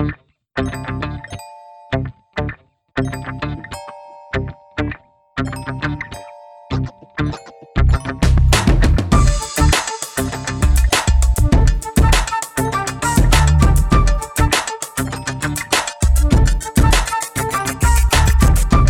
[0.00, 0.06] All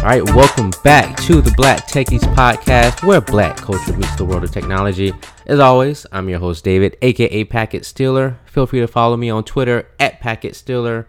[0.06, 4.52] right, welcome back to the Black Techies podcast, where black culture meets the world of
[4.52, 5.12] technology.
[5.50, 8.38] As always, I'm your host, David, aka Packet Stealer.
[8.44, 11.08] Feel free to follow me on Twitter at Packet Stealer.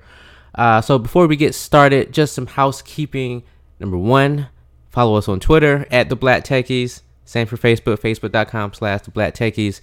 [0.55, 3.43] Uh, so, before we get started, just some housekeeping.
[3.79, 4.47] Number one,
[4.89, 7.03] follow us on Twitter at the Black Techies.
[7.23, 9.79] Same for Facebook, facebook.com slash the Black Techies.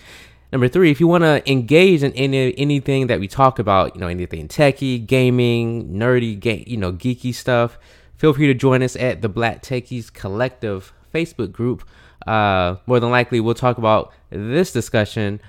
[0.50, 4.00] Number three, if you want to engage in any anything that we talk about, you
[4.00, 7.78] know, anything techie, gaming, nerdy, ga- you know, geeky stuff
[8.18, 11.88] feel free to join us at the Black Techies Collective Facebook group.
[12.26, 15.40] Uh, more than likely, we'll talk about this discussion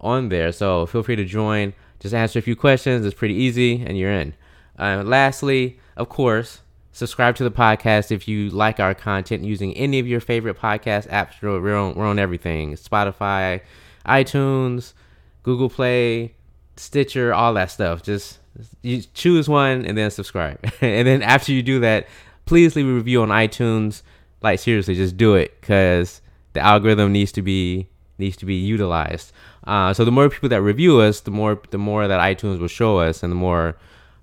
[0.00, 0.52] on there.
[0.52, 1.72] So feel free to join.
[2.00, 3.06] Just answer a few questions.
[3.06, 4.34] It's pretty easy, and you're in.
[4.78, 6.60] Uh, lastly, of course,
[6.92, 11.08] subscribe to the podcast if you like our content using any of your favorite podcast
[11.08, 11.40] apps.
[11.40, 13.62] We're on, we're on everything Spotify,
[14.06, 14.92] iTunes,
[15.42, 16.34] Google Play,
[16.76, 18.02] Stitcher, all that stuff.
[18.02, 18.38] Just
[18.82, 20.58] you choose one and then subscribe.
[20.80, 22.06] and then after you do that,
[22.44, 24.02] please leave a review on iTunes.
[24.42, 26.20] Like seriously, just do it because
[26.52, 29.32] the algorithm needs to be needs to be utilized.
[29.64, 32.68] Uh, so the more people that review us, the more the more that iTunes will
[32.68, 33.76] show us, and the more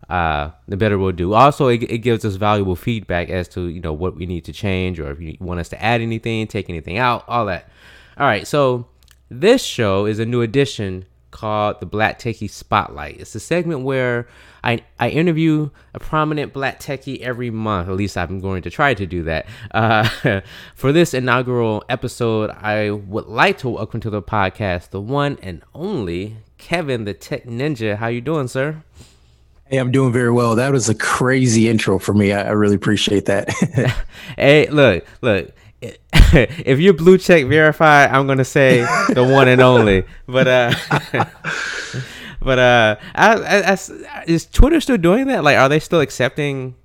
[0.09, 1.33] uh, the better we'll do.
[1.33, 4.53] Also, it, it gives us valuable feedback as to you know what we need to
[4.53, 7.69] change, or if you want us to add anything, take anything out, all that.
[8.17, 8.87] All right, so
[9.29, 13.19] this show is a new addition called the Black Techie Spotlight.
[13.19, 14.27] It's a segment where
[14.63, 17.89] I, I interview a prominent black techie every month.
[17.89, 19.47] At least I'm going to try to do that.
[19.71, 20.41] Uh,
[20.75, 25.63] for this inaugural episode, I would like to welcome to the podcast the one and
[25.73, 27.97] only Kevin, the Tech Ninja.
[27.97, 28.83] How you doing, sir?
[29.65, 30.55] Hey, I'm doing very well.
[30.55, 32.31] That was a crazy intro for me.
[32.31, 33.49] I, I really appreciate that.
[34.37, 35.51] hey, look, look
[36.33, 38.81] if you're blue check verified, I'm gonna say
[39.13, 40.03] the one and only.
[40.27, 40.73] But uh,
[42.41, 45.43] but uh, I, I, I, is Twitter still doing that?
[45.43, 46.75] Like, are they still accepting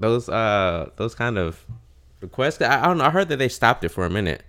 [0.00, 1.64] those uh those kind of
[2.20, 2.60] requests?
[2.62, 3.04] I, I don't know.
[3.04, 4.42] I heard that they stopped it for a minute.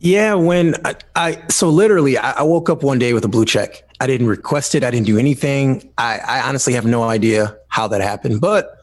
[0.00, 3.44] Yeah, when I, I so literally I, I, woke up one day with a blue
[3.44, 3.88] check.
[4.00, 4.84] I didn't request it.
[4.84, 5.90] I didn't do anything.
[5.96, 8.73] I, I honestly have no idea how that happened, but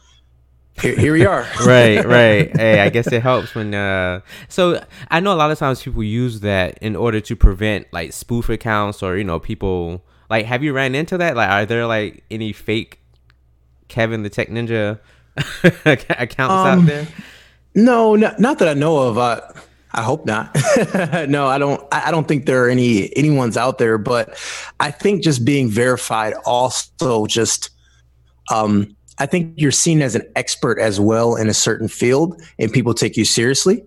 [0.80, 1.42] here, here we are.
[1.66, 2.56] right, right.
[2.56, 3.74] Hey, I guess it helps when.
[3.74, 7.88] Uh, so I know a lot of times people use that in order to prevent
[7.92, 10.46] like spoof accounts or you know people like.
[10.46, 11.36] Have you ran into that?
[11.36, 13.00] Like, are there like any fake
[13.88, 15.00] Kevin the Tech Ninja
[15.86, 17.08] accounts um, out there?
[17.76, 19.18] No, not, not that I know of.
[19.18, 19.42] Uh,
[19.94, 20.56] I hope not.
[21.28, 21.86] no, I don't.
[21.92, 23.98] I don't think there are any anyone's out there.
[23.98, 24.38] But
[24.80, 27.72] I think just being verified also just
[28.52, 32.74] um, I think you're seen as an expert as well in a certain field, and
[32.74, 33.84] people take you seriously.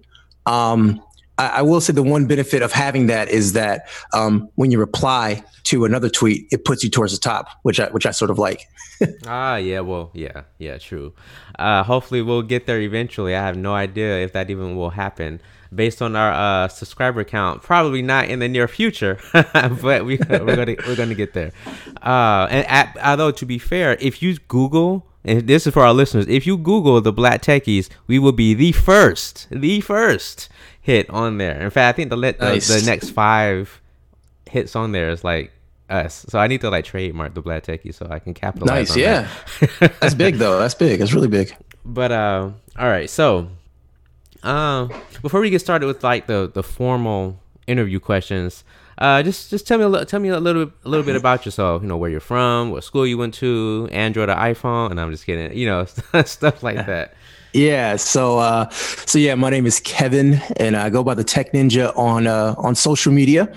[0.47, 1.03] Um,
[1.39, 4.79] I, I, will say the one benefit of having that is that um, when you
[4.79, 8.31] reply to another tweet, it puts you towards the top, which I which I sort
[8.31, 8.69] of like.
[9.27, 11.13] ah, yeah, well, yeah, yeah, true.
[11.59, 13.35] Uh, hopefully, we'll get there eventually.
[13.35, 15.41] I have no idea if that even will happen
[15.75, 17.61] based on our uh, subscriber count.
[17.61, 21.51] Probably not in the near future, but we, are gonna we're gonna get there.
[22.01, 25.95] Uh, and at, although to be fair, if you Google and this is for our
[25.95, 26.27] listeners.
[26.29, 30.49] If you Google the Black Techies, we will be the first, the first
[30.81, 31.61] hit on there.
[31.61, 32.69] In fact, I think the nice.
[32.69, 33.81] the, the next five
[34.51, 35.53] hits on there is like
[35.89, 36.27] us.
[36.29, 38.91] So I need to like trademark the Black Techies so I can capitalize.
[38.91, 39.29] Nice, yeah.
[39.81, 39.95] That.
[40.01, 40.59] That's big though.
[40.59, 40.99] That's big.
[40.99, 41.55] That's really big.
[41.85, 43.09] But uh, all right.
[43.09, 43.49] So,
[44.43, 44.89] uh,
[45.23, 48.65] before we get started with like the the formal interview questions,
[48.99, 51.45] uh, just just tell me a little, tell me a little a little bit about
[51.45, 51.83] yourself.
[51.83, 55.11] You know where you're from, what school you went to, Android or iPhone, and I'm
[55.11, 55.57] just kidding.
[55.57, 55.85] You know
[56.25, 57.15] stuff like that.
[57.53, 57.97] Yeah.
[57.97, 61.97] So uh, so yeah, my name is Kevin, and I go by the Tech Ninja
[61.97, 63.53] on uh, on social media.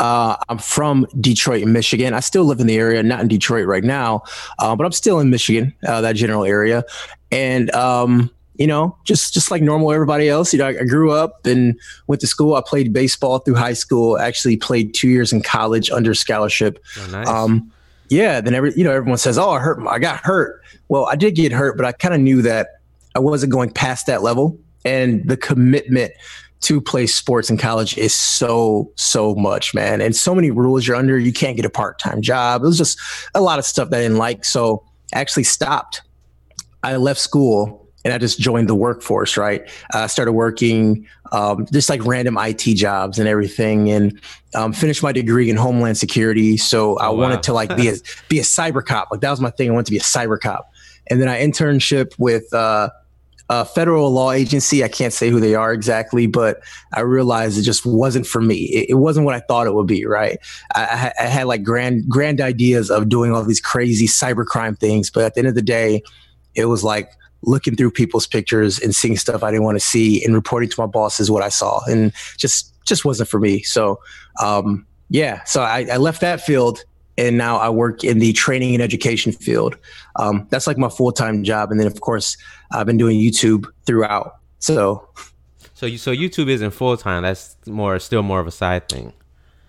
[0.00, 2.14] Uh, I'm from Detroit, Michigan.
[2.14, 4.22] I still live in the area, not in Detroit right now,
[4.60, 6.84] uh, but I'm still in Michigan, uh, that general area.
[7.32, 10.52] And um, you know, just just like normal everybody else.
[10.52, 11.78] You know, I, I, grew up and
[12.08, 12.56] went to school.
[12.56, 14.18] I played baseball through high school.
[14.18, 16.84] Actually, played two years in college under scholarship.
[16.98, 17.28] Oh, nice.
[17.28, 17.72] Um,
[18.08, 18.40] yeah.
[18.40, 19.78] Then every you know everyone says, "Oh, I hurt.
[19.86, 22.80] I got hurt." Well, I did get hurt, but I kind of knew that
[23.14, 26.12] I wasn't going past that level, and the commitment
[26.60, 30.96] to play sports in college is so so much, man, and so many rules you're
[30.96, 31.16] under.
[31.16, 32.62] You can't get a part time job.
[32.62, 32.98] It was just
[33.36, 34.44] a lot of stuff that I didn't like.
[34.44, 34.84] So
[35.14, 36.02] I actually stopped.
[36.82, 39.36] I left school and I just joined the workforce.
[39.36, 44.20] Right, I started working um, just like random IT jobs and everything, and
[44.54, 46.56] um, finished my degree in Homeland Security.
[46.56, 47.22] So I oh, wow.
[47.22, 47.94] wanted to like be a
[48.28, 49.08] be a cyber cop.
[49.10, 49.70] Like that was my thing.
[49.70, 50.70] I wanted to be a cyber cop,
[51.08, 52.52] and then I internship with.
[52.52, 52.90] Uh,
[53.50, 54.84] a federal law agency.
[54.84, 56.60] I can't say who they are exactly, but
[56.92, 58.56] I realized it just wasn't for me.
[58.56, 60.04] It, it wasn't what I thought it would be.
[60.04, 60.38] Right?
[60.74, 65.24] I, I, had like grand grand ideas of doing all these crazy cybercrime things, but
[65.24, 66.02] at the end of the day,
[66.54, 67.10] it was like
[67.42, 70.80] looking through people's pictures and seeing stuff I didn't want to see and reporting to
[70.80, 73.62] my bosses what I saw, and just just wasn't for me.
[73.62, 74.00] So,
[74.42, 76.82] um, yeah, so I, I left that field
[77.18, 79.76] and now I work in the training and education field.
[80.16, 82.36] Um, that's like my full time job, and then of course
[82.70, 84.36] I've been doing YouTube throughout.
[84.60, 85.06] So,
[85.74, 87.24] so you so YouTube isn't full time.
[87.24, 89.12] That's more still more of a side thing.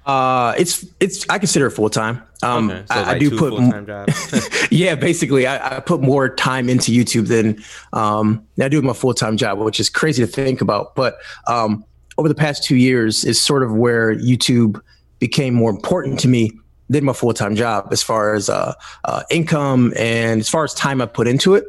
[0.09, 2.23] Uh, it's it's I consider it full time.
[2.41, 6.67] Um, okay, so I, like I, do put yeah, basically I, I, put more time
[6.67, 7.63] into YouTube than
[7.93, 10.95] um I do my full time job, which is crazy to think about.
[10.95, 11.85] But um,
[12.17, 14.81] over the past two years is sort of where YouTube
[15.19, 16.53] became more important to me
[16.89, 18.73] than my full time job as far as uh,
[19.05, 21.65] uh, income and as far as time I put into it.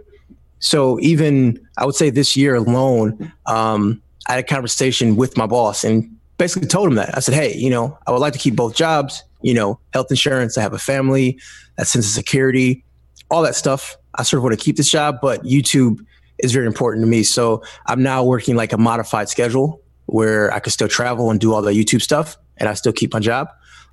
[0.61, 5.47] So even I would say this year alone, um, I had a conversation with my
[5.47, 8.39] boss and basically told him that I said, "Hey, you know, I would like to
[8.39, 9.23] keep both jobs.
[9.43, 10.57] You know, health insurance.
[10.57, 11.39] I have a family,
[11.77, 12.83] that sense of security,
[13.31, 13.97] all that stuff.
[14.15, 16.05] I sort of want to keep this job, but YouTube
[16.39, 17.23] is very important to me.
[17.23, 21.53] So I'm now working like a modified schedule where I could still travel and do
[21.53, 23.49] all the YouTube stuff, and I still keep my job.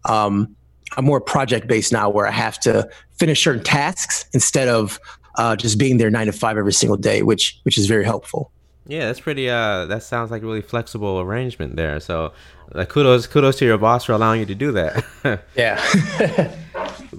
[0.06, 0.56] Um,
[0.96, 2.90] I'm more project based now, where I have to
[3.20, 5.00] finish certain tasks instead of
[5.36, 8.52] uh, just being there nine to five every single day, which which is very helpful.
[8.88, 9.50] Yeah, that's pretty.
[9.50, 12.00] Uh, that sounds like a really flexible arrangement there.
[12.00, 12.32] So,
[12.74, 15.04] like, kudos, kudos to your boss for allowing you to do that.
[15.56, 15.78] yeah.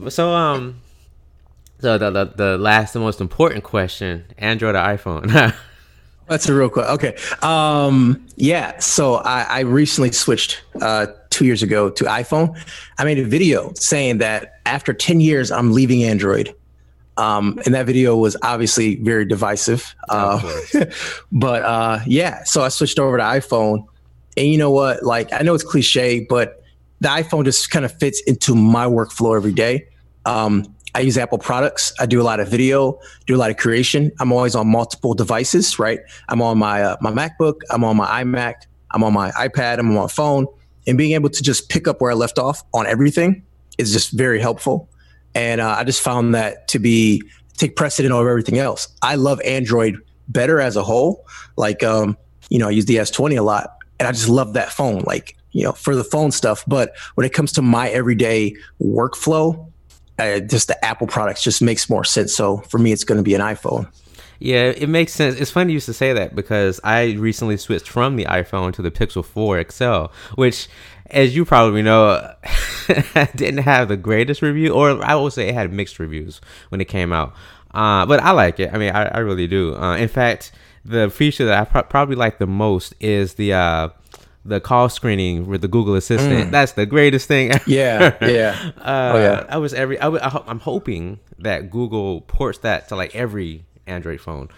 [0.08, 0.80] so, um,
[1.80, 5.54] so the, the the last and most important question: Android or iPhone?
[6.28, 6.94] That's a real question.
[6.94, 7.16] Okay.
[7.42, 8.78] Um, yeah.
[8.78, 12.58] So I, I recently switched uh, two years ago to iPhone.
[12.98, 16.54] I made a video saying that after 10 years, I'm leaving Android.
[17.18, 19.94] Um, and that video was obviously very divisive.
[20.08, 20.40] Uh,
[21.32, 23.84] but uh, yeah, so I switched over to iPhone.
[24.36, 25.02] And you know what?
[25.02, 26.62] Like, I know it's cliche, but
[27.00, 29.88] the iPhone just kind of fits into my workflow every day.
[30.26, 31.92] Um, I use Apple products.
[31.98, 34.10] I do a lot of video, do a lot of creation.
[34.20, 36.00] I'm always on multiple devices, right?
[36.28, 38.54] I'm on my uh, my MacBook, I'm on my iMac,
[38.92, 40.46] I'm on my iPad, I'm on my phone,
[40.86, 43.44] and being able to just pick up where I left off on everything
[43.76, 44.88] is just very helpful.
[45.34, 47.22] And uh, I just found that to be
[47.56, 48.88] take precedent over everything else.
[49.02, 51.26] I love Android better as a whole.
[51.56, 52.16] Like, um,
[52.50, 55.02] you know, I use the S20 a lot, and I just love that phone.
[55.06, 56.64] Like, you know, for the phone stuff.
[56.66, 59.70] But when it comes to my everyday workflow,
[60.18, 62.34] uh, just the Apple products just makes more sense.
[62.34, 63.90] So for me, it's going to be an iPhone.
[64.40, 65.40] Yeah, it makes sense.
[65.40, 68.82] It's funny you used to say that because I recently switched from the iPhone to
[68.82, 70.68] the Pixel 4 XL, which,
[71.10, 72.34] as you probably know,
[73.36, 76.86] didn't have the greatest review, or I would say it had mixed reviews when it
[76.86, 77.34] came out.
[77.72, 78.72] Uh, but I like it.
[78.72, 79.74] I mean, I, I really do.
[79.76, 80.52] Uh, in fact,
[80.84, 83.88] the feature that I pro- probably like the most is the uh,
[84.44, 86.48] the call screening with the Google Assistant.
[86.48, 86.50] Mm.
[86.50, 87.52] That's the greatest thing.
[87.52, 87.62] Ever.
[87.66, 88.70] Yeah, yeah.
[88.78, 89.46] uh, oh yeah.
[89.48, 89.98] I was every.
[89.98, 94.48] I, w- I'm hoping that Google ports that to like every Android phone.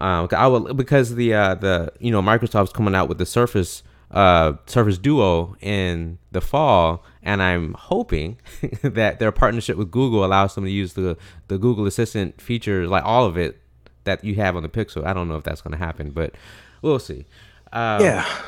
[0.00, 3.82] Um, I will because the uh, the you know Microsoft's coming out with the Surface
[4.10, 8.38] uh, Surface Duo in the fall, and I'm hoping
[8.82, 11.16] that their partnership with Google allows them to use the
[11.48, 13.60] the Google Assistant features, like all of it
[14.04, 15.04] that you have on the Pixel.
[15.04, 16.34] I don't know if that's going to happen, but
[16.82, 17.26] we'll see.
[17.72, 18.42] Uh, yeah.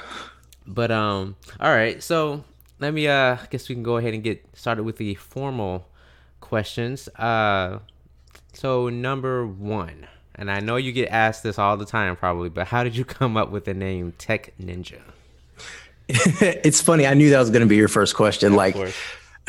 [0.67, 2.03] But um, all right.
[2.03, 2.45] So
[2.79, 3.09] let me.
[3.09, 5.89] Uh, I guess we can go ahead and get started with the formal
[6.41, 7.09] questions.
[7.17, 7.81] Uh,
[8.53, 12.69] so number one, and I know you get asked this all the time, probably, but
[12.69, 15.01] how did you come up with the name Tech Ninja?
[16.09, 17.07] it's funny.
[17.07, 18.55] I knew that was going to be your first question.
[18.55, 18.75] like,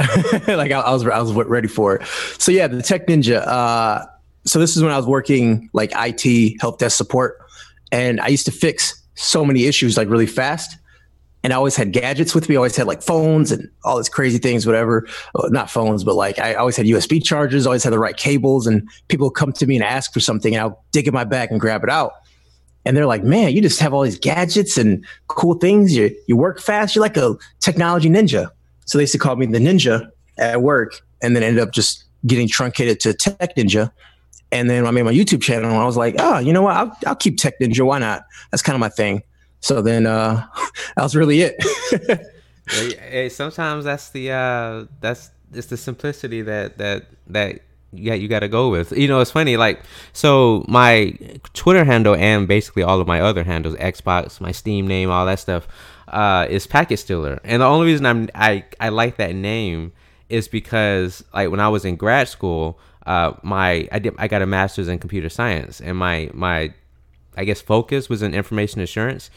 [0.47, 2.07] like I, I, was I was ready for it.
[2.37, 3.45] So yeah, the Tech Ninja.
[3.45, 4.05] Uh,
[4.45, 7.39] so this is when I was working like IT help desk support,
[7.91, 10.77] and I used to fix so many issues like really fast
[11.43, 12.55] and I always had gadgets with me.
[12.55, 15.07] I always had like phones and all these crazy things, whatever.
[15.33, 18.67] Well, not phones, but like I always had USB chargers, always had the right cables,
[18.67, 21.23] and people would come to me and ask for something, and I'll dig in my
[21.23, 22.13] bag and grab it out.
[22.85, 25.95] And they're like, "Man, you just have all these gadgets and cool things.
[25.95, 26.95] You you work fast.
[26.95, 28.49] You're like a technology ninja."
[28.85, 32.05] So they used to call me the ninja at work, and then ended up just
[32.25, 33.91] getting truncated to Tech Ninja.
[34.51, 36.75] And then I made my YouTube channel, I was like, "Oh, you know what?
[36.75, 37.85] I'll, I'll keep Tech Ninja.
[37.85, 38.23] Why not?
[38.51, 39.23] That's kind of my thing."
[39.59, 40.45] So then uh,
[40.95, 42.25] that was really it.
[42.69, 48.39] hey, sometimes that's the uh, that's it's the simplicity that that that yeah you got
[48.39, 48.91] to go with.
[48.91, 49.57] You know, it's funny.
[49.57, 49.81] Like,
[50.13, 51.17] so my
[51.53, 55.39] Twitter handle and basically all of my other handles, Xbox, my Steam name, all that
[55.39, 55.67] stuff,
[56.07, 57.39] uh, is Packet Stealer.
[57.43, 59.91] And the only reason I'm I I like that name
[60.29, 64.41] is because like when I was in grad school, uh, my I did I got
[64.41, 66.73] a master's in computer science, and my my
[67.35, 69.29] I guess focus was in information assurance.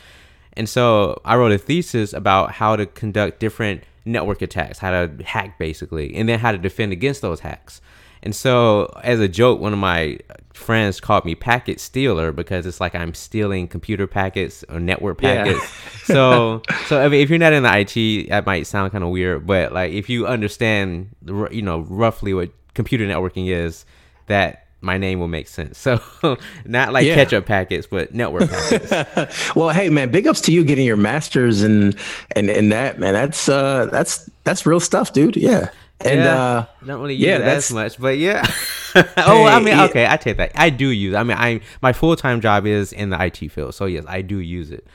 [0.54, 5.24] And so I wrote a thesis about how to conduct different network attacks, how to
[5.24, 7.80] hack basically, and then how to defend against those hacks.
[8.22, 10.18] And so, as a joke, one of my
[10.52, 15.60] friends called me packet stealer because it's like I'm stealing computer packets or network packets.
[15.60, 16.14] Yeah.
[16.14, 19.10] so, so I mean, if you're not in the IT, that might sound kind of
[19.10, 21.10] weird, but like if you understand,
[21.50, 23.84] you know, roughly what computer networking is,
[24.26, 25.78] that my name will make sense.
[25.78, 26.00] So
[26.64, 27.14] not like yeah.
[27.14, 29.54] ketchup packets, but network packets.
[29.56, 31.96] well, hey man, big ups to you getting your masters and
[32.36, 33.14] and and that man.
[33.14, 35.36] That's uh that's that's real stuff, dude.
[35.36, 35.70] Yeah.
[36.04, 38.44] And yeah, uh don't really use yeah, it as much, but yeah.
[38.94, 40.52] oh, hey, I mean, okay, I take that.
[40.54, 41.14] I do use.
[41.14, 41.16] It.
[41.16, 44.22] I mean, I my full time job is in the IT field, so yes, I
[44.22, 44.86] do use it.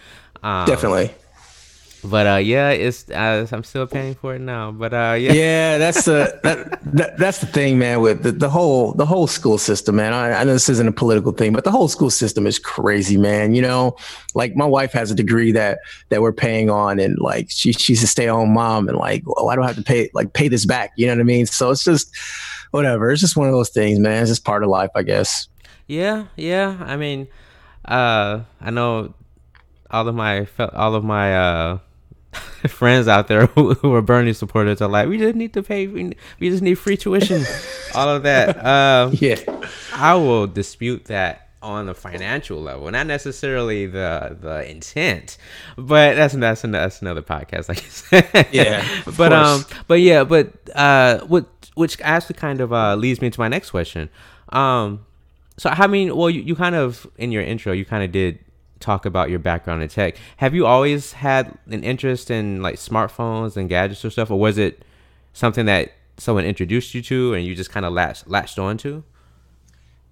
[0.43, 1.13] Um, Definitely
[2.03, 4.71] but uh, yeah, it's uh, I'm still paying for it now.
[4.71, 8.01] But uh, yeah, yeah, that's the that, that, that's the thing, man.
[8.01, 10.13] With the, the whole the whole school system, man.
[10.13, 13.17] I, I know this isn't a political thing, but the whole school system is crazy,
[13.17, 13.53] man.
[13.53, 13.95] You know,
[14.35, 18.03] like my wife has a degree that that we're paying on, and like she she's
[18.03, 20.47] a stay at home mom, and like, oh, I don't have to pay like pay
[20.47, 20.91] this back.
[20.97, 21.45] You know what I mean?
[21.45, 22.15] So it's just
[22.71, 23.11] whatever.
[23.11, 24.21] It's just one of those things, man.
[24.21, 25.47] It's just part of life, I guess.
[25.87, 26.77] Yeah, yeah.
[26.81, 27.27] I mean,
[27.85, 29.13] uh, I know
[29.89, 31.79] all of my all of my uh
[32.67, 35.87] friends out there who, who, are Bernie supporters are like, we just need to pay,
[35.87, 37.43] we, we just need free tuition,
[37.95, 38.63] all of that.
[38.65, 39.39] Um, yeah,
[39.93, 45.37] I will dispute that on the financial level, not necessarily the the intent,
[45.75, 48.47] but that's that's that's another podcast, I guess.
[48.53, 53.29] yeah, but um, but yeah, but uh, what which actually kind of uh leads me
[53.29, 54.09] to my next question.
[54.49, 55.05] Um,
[55.57, 58.39] so I mean, well, you, you kind of in your intro, you kind of did
[58.79, 60.15] talk about your background in tech.
[60.37, 64.57] Have you always had an interest in like smartphones and gadgets or stuff, or was
[64.57, 64.83] it
[65.33, 69.03] something that someone introduced you to and you just kind of latched latched on to?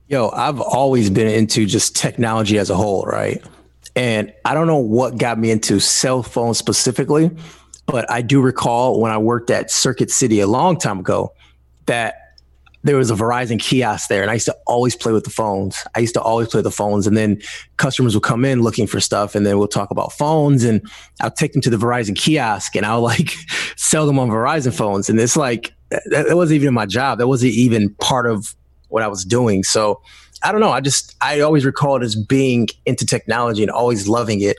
[0.08, 3.44] Yo, I've always been into just technology as a whole, right?
[3.96, 7.32] And I don't know what got me into cell phones specifically,
[7.86, 11.34] but I do recall when I worked at Circuit City a long time ago
[11.86, 12.25] that
[12.86, 15.84] there was a Verizon kiosk there, and I used to always play with the phones.
[15.96, 17.42] I used to always play the phones, and then
[17.78, 20.88] customers would come in looking for stuff, and then we'll talk about phones, and
[21.20, 23.32] I'll take them to the Verizon kiosk, and I'll like
[23.76, 27.18] sell them on Verizon phones, and it's like that, that wasn't even my job.
[27.18, 28.56] That wasn't even part of
[28.90, 29.64] what I was doing.
[29.64, 30.00] So
[30.44, 30.72] I don't know.
[30.72, 34.58] I just I always recall it as being into technology and always loving it,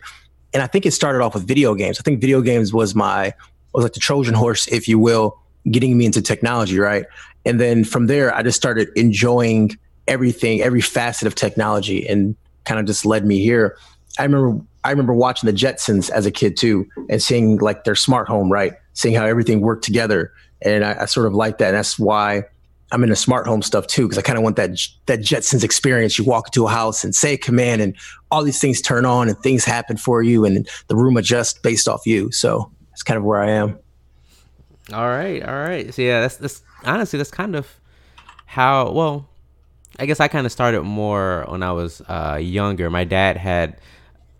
[0.52, 2.00] and I think it started off with video games.
[2.00, 3.34] I think video games was my
[3.72, 5.38] was like the Trojan horse, if you will,
[5.70, 7.04] getting me into technology, right?
[7.46, 12.80] And then from there, I just started enjoying everything, every facet of technology, and kind
[12.80, 13.78] of just led me here.
[14.18, 17.96] I remember I remember watching the Jetsons as a kid too, and seeing like their
[17.96, 18.74] smart home, right?
[18.92, 21.68] Seeing how everything worked together, and I, I sort of like that.
[21.68, 22.44] And that's why
[22.92, 24.70] I'm into smart home stuff too, because I kind of want that
[25.06, 26.18] that Jetsons experience.
[26.18, 27.96] You walk into a house and say a command, and
[28.30, 31.88] all these things turn on, and things happen for you, and the room adjusts based
[31.88, 32.30] off you.
[32.32, 33.78] So that's kind of where I am.
[34.92, 35.92] All right, all right.
[35.92, 37.68] So yeah, that's that's honestly that's kind of
[38.46, 38.92] how.
[38.92, 39.28] Well,
[39.98, 42.88] I guess I kind of started more when I was uh, younger.
[42.90, 43.80] My dad had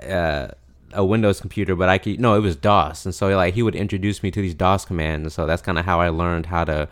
[0.02, 0.48] uh,
[0.92, 3.74] a Windows computer, but I could no, it was DOS, and so like he would
[3.74, 6.64] introduce me to these DOS commands, and so that's kind of how I learned how
[6.64, 6.88] to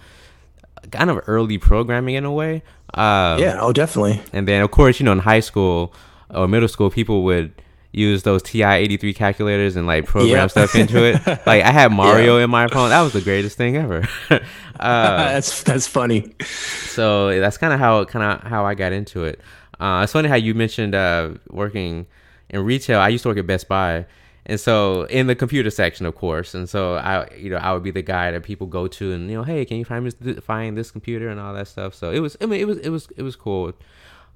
[0.90, 2.62] kind of early programming in a way.
[2.94, 4.20] Um, yeah, oh, definitely.
[4.32, 5.94] And then of course, you know, in high school
[6.30, 7.52] or middle school, people would
[7.94, 10.50] use those TI eighty three calculators and like program yep.
[10.50, 11.26] stuff into it.
[11.46, 12.44] like I had Mario yeah.
[12.44, 12.90] in my phone.
[12.90, 14.06] That was the greatest thing ever.
[14.30, 14.38] uh,
[14.80, 16.34] that's that's funny.
[16.42, 19.40] So that's kind of how kind of how I got into it.
[19.78, 22.06] Uh, it's funny how you mentioned uh, working
[22.50, 23.00] in retail.
[23.00, 24.06] I used to work at Best Buy.
[24.46, 27.82] And so in the computer section, of course, and so I, you know, I would
[27.82, 30.38] be the guy that people go to, and you know, hey, can you find this,
[30.44, 31.94] find this computer and all that stuff.
[31.94, 33.72] So it was, I mean, it was, it was, it was cool.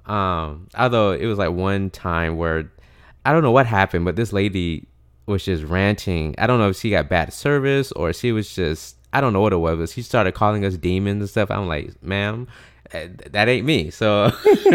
[0.07, 2.71] Um, although it was like one time where
[3.29, 4.89] I don't know what happened, but this lady
[5.27, 6.35] was just ranting.
[6.39, 9.43] I don't know if she got bad service or she was just I don't know
[9.43, 9.93] what it was.
[9.93, 11.51] She started calling us demons and stuff.
[11.51, 12.49] I'm like, ma'am,
[12.93, 13.91] eh, that ain't me.
[13.91, 14.33] So,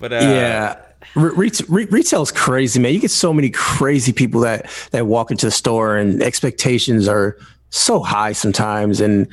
[0.00, 0.80] but uh, yeah.
[1.14, 2.94] Re- re- retail is crazy, man.
[2.94, 7.38] You get so many crazy people that that walk into the store, and expectations are
[7.70, 9.00] so high sometimes.
[9.00, 9.28] And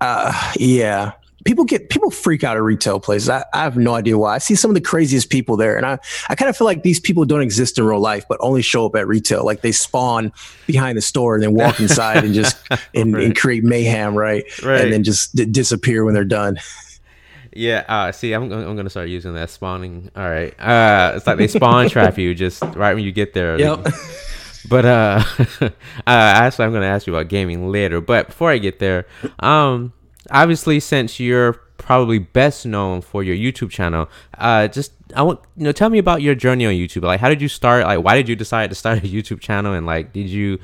[0.00, 1.14] uh, yeah,
[1.46, 3.28] people get people freak out at retail places.
[3.30, 4.34] I, I, have no idea why.
[4.34, 5.98] I see some of the craziest people there, and I
[6.28, 8.84] I kind of feel like these people don't exist in real life, but only show
[8.84, 9.44] up at retail.
[9.44, 10.32] Like they spawn
[10.66, 12.58] behind the store and then walk inside and just
[12.94, 13.24] and, right.
[13.24, 14.44] and, create mayhem, right?
[14.62, 14.82] Right.
[14.82, 16.58] And then just d- disappear when they're done.
[17.52, 17.84] Yeah.
[17.88, 20.10] Uh, see, I'm I'm gonna start using that spawning.
[20.14, 20.54] All right.
[20.60, 23.58] Uh, it's like they spawn trap you just right when you get there.
[23.58, 23.86] Yep.
[24.68, 25.22] But uh,
[25.60, 25.70] uh,
[26.06, 28.00] actually, I'm gonna ask you about gaming later.
[28.00, 29.06] But before I get there,
[29.38, 29.92] um,
[30.30, 35.64] obviously since you're probably best known for your YouTube channel, uh, just I want you
[35.64, 37.02] know tell me about your journey on YouTube.
[37.02, 37.84] Like, how did you start?
[37.84, 39.72] Like, why did you decide to start a YouTube channel?
[39.72, 40.58] And like, did you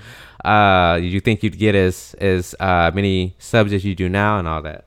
[0.44, 4.38] uh, did you think you'd get as as uh, many subs as you do now
[4.38, 4.86] and all that?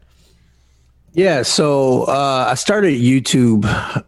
[1.13, 3.63] Yeah, so uh, I started YouTube.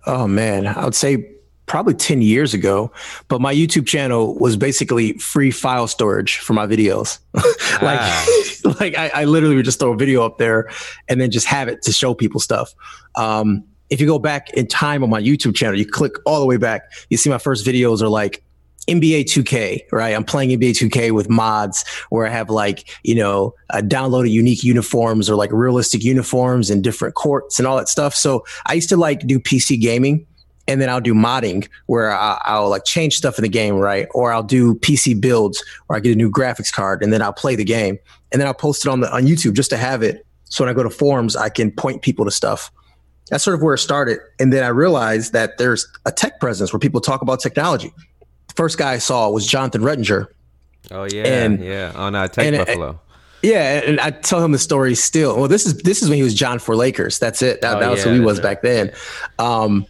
[0.06, 1.37] Oh man, I would say
[1.68, 2.92] probably 10 years ago,
[3.28, 7.20] but my YouTube channel was basically free file storage for my videos.
[7.82, 8.28] like, ah.
[8.80, 10.70] like I, I, literally would just throw a video up there
[11.08, 12.74] and then just have it to show people stuff.
[13.16, 16.46] Um, if you go back in time on my YouTube channel, you click all the
[16.46, 18.44] way back, you see my first videos are like
[18.88, 20.16] NBA 2K, right?
[20.16, 24.64] I'm playing NBA 2K with mods where I have like, you know, uh, downloaded unique
[24.64, 28.16] uniforms or like realistic uniforms and different courts and all that stuff.
[28.16, 30.26] So I used to like do PC gaming
[30.68, 34.08] and then I'll do modding where I'll, I'll, like change stuff in the game, right?
[34.14, 37.34] Or I'll do PC builds or I get a new graphics card and then I'll
[37.34, 37.98] play the game
[38.32, 40.26] and then I'll post it on the on YouTube just to have it.
[40.46, 42.72] So when I go to forums, I can point people to stuff.
[43.30, 44.20] That's sort of where it started.
[44.40, 47.92] And then I realized that there's a tech presence where people talk about technology.
[48.48, 50.28] The first guy I saw was Jonathan Rettinger.
[50.92, 53.00] Oh yeah, and, yeah, on uh, Tech and, Buffalo.
[53.42, 55.38] Yeah, and I tell him the story still.
[55.38, 57.20] Well, this is this is when he was Jon4Lakers.
[57.20, 57.62] That's it.
[57.62, 58.92] That, oh, that was yeah, who he was back then.
[59.38, 59.86] Um,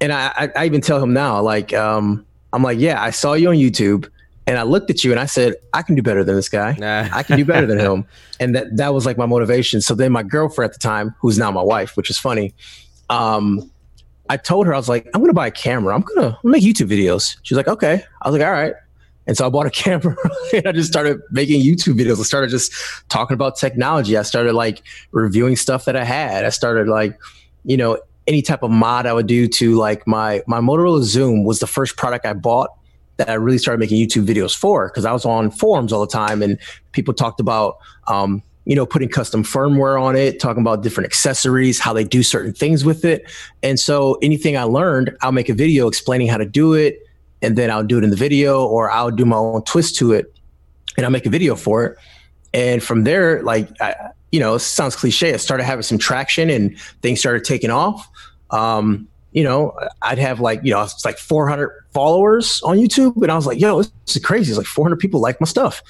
[0.00, 3.50] and I, I even tell him now, like, um, I'm like, yeah, I saw you
[3.50, 4.08] on YouTube
[4.46, 6.74] and I looked at you and I said, I can do better than this guy.
[6.78, 7.08] Nah.
[7.12, 8.06] I can do better than him.
[8.40, 9.80] And that, that was like my motivation.
[9.80, 12.54] So then my girlfriend at the time, who's now my wife, which is funny,
[13.10, 13.70] um,
[14.28, 15.94] I told her, I was like, I'm going to buy a camera.
[15.94, 17.36] I'm going to make YouTube videos.
[17.42, 18.02] She's like, okay.
[18.22, 18.74] I was like, all right.
[19.26, 20.16] And so I bought a camera
[20.54, 22.18] and I just started making YouTube videos.
[22.18, 22.72] I started just
[23.08, 24.16] talking about technology.
[24.16, 26.44] I started like reviewing stuff that I had.
[26.44, 27.18] I started like,
[27.64, 27.98] you know,
[28.30, 31.66] any type of mod I would do to like my my Motorola Xoom was the
[31.66, 32.70] first product I bought
[33.16, 36.12] that I really started making YouTube videos for because I was on forums all the
[36.12, 36.56] time and
[36.92, 41.80] people talked about um, you know putting custom firmware on it, talking about different accessories,
[41.80, 43.28] how they do certain things with it,
[43.64, 47.00] and so anything I learned, I'll make a video explaining how to do it,
[47.42, 50.12] and then I'll do it in the video or I'll do my own twist to
[50.12, 50.32] it,
[50.96, 51.98] and I'll make a video for it,
[52.54, 55.34] and from there, like I, you know, it sounds cliche.
[55.34, 58.08] I started having some traction and things started taking off.
[58.50, 63.22] Um, you know, I'd have like, you know, it's like 400 followers on YouTube.
[63.22, 64.50] And I was like, yo, this is crazy.
[64.50, 65.82] It's like 400 people like my stuff.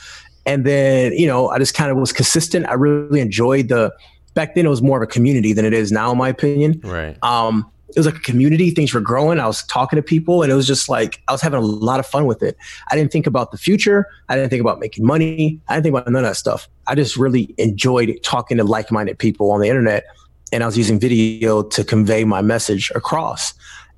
[0.46, 2.66] And then, you know, I just kind of was consistent.
[2.66, 3.92] I really enjoyed the,
[4.34, 6.80] back then it was more of a community than it is now, in my opinion.
[6.84, 7.16] Right.
[7.22, 8.70] Um, it was like a community.
[8.70, 9.40] Things were growing.
[9.40, 12.00] I was talking to people, and it was just like I was having a lot
[12.00, 12.56] of fun with it.
[12.90, 14.06] I didn't think about the future.
[14.28, 15.60] I didn't think about making money.
[15.68, 16.68] I didn't think about none of that stuff.
[16.86, 20.04] I just really enjoyed talking to like-minded people on the internet,
[20.52, 23.54] and I was using video to convey my message across.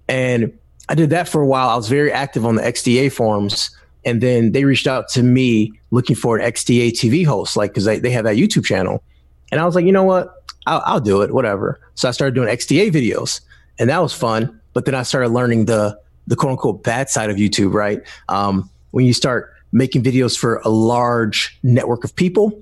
[0.09, 0.57] And
[0.89, 1.69] I did that for a while.
[1.69, 5.73] I was very active on the XDA forums, and then they reached out to me
[5.91, 9.03] looking for an XDA TV host, like because they, they have that YouTube channel.
[9.51, 10.35] And I was like, you know what?
[10.67, 11.81] I'll, I'll do it, whatever.
[11.95, 13.41] So I started doing XDA videos
[13.83, 14.61] and that was fun.
[14.75, 18.01] But then I started learning the the quote unquote bad side of YouTube, right?
[18.29, 22.57] Um, when you start making videos for a large network of people,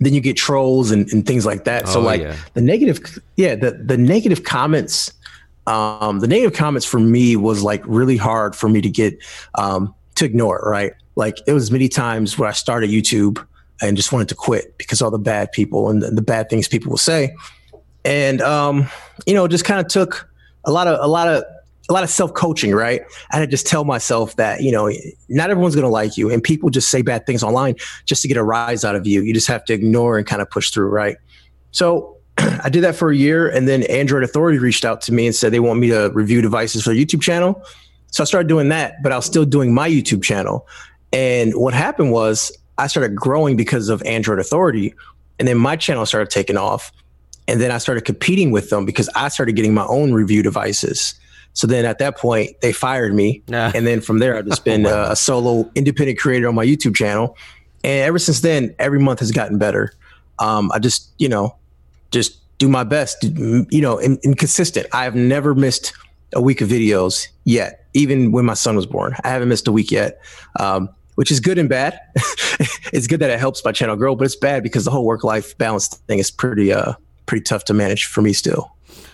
[0.00, 1.86] then you get trolls and, and things like that.
[1.86, 2.34] Oh, so like yeah.
[2.54, 2.98] the negative,
[3.36, 5.12] yeah, the the negative comments,
[5.66, 9.18] um, the negative comments for me was like really hard for me to get
[9.56, 10.94] um, to ignore, right?
[11.14, 13.44] Like it was many times where I started YouTube
[13.82, 16.68] and just wanted to quit because all the bad people and the, the bad things
[16.68, 17.36] people will say,
[18.02, 18.88] and um,
[19.26, 20.26] you know, just kind of took
[20.66, 21.44] a lot of a lot of
[21.88, 23.02] a lot of self coaching, right?
[23.30, 24.90] I had to just tell myself that, you know,
[25.28, 27.74] not everyone's going to like you and people just say bad things online
[28.06, 29.22] just to get a rise out of you.
[29.22, 31.16] You just have to ignore and kind of push through, right?
[31.72, 35.26] So I did that for a year and then Android Authority reached out to me
[35.26, 37.62] and said they want me to review devices for the YouTube channel.
[38.10, 40.66] So I started doing that, but I was still doing my YouTube channel.
[41.12, 44.94] And what happened was I started growing because of Android Authority
[45.38, 46.92] and then my channel started taking off.
[47.46, 51.14] And then I started competing with them because I started getting my own review devices.
[51.52, 53.42] So then at that point, they fired me.
[53.48, 53.70] Nah.
[53.74, 56.96] And then from there, I've just been uh, a solo independent creator on my YouTube
[56.96, 57.36] channel.
[57.82, 59.92] And ever since then, every month has gotten better.
[60.38, 61.56] Um, I just, you know,
[62.10, 64.86] just do my best, you know, and, and consistent.
[64.92, 65.92] I have never missed
[66.32, 69.14] a week of videos yet, even when my son was born.
[69.22, 70.20] I haven't missed a week yet.
[70.58, 71.98] Um, which is good and bad.
[72.92, 75.24] it's good that it helps my channel grow, but it's bad because the whole work
[75.24, 76.94] life balance thing is pretty uh
[77.26, 78.72] pretty tough to manage for me still.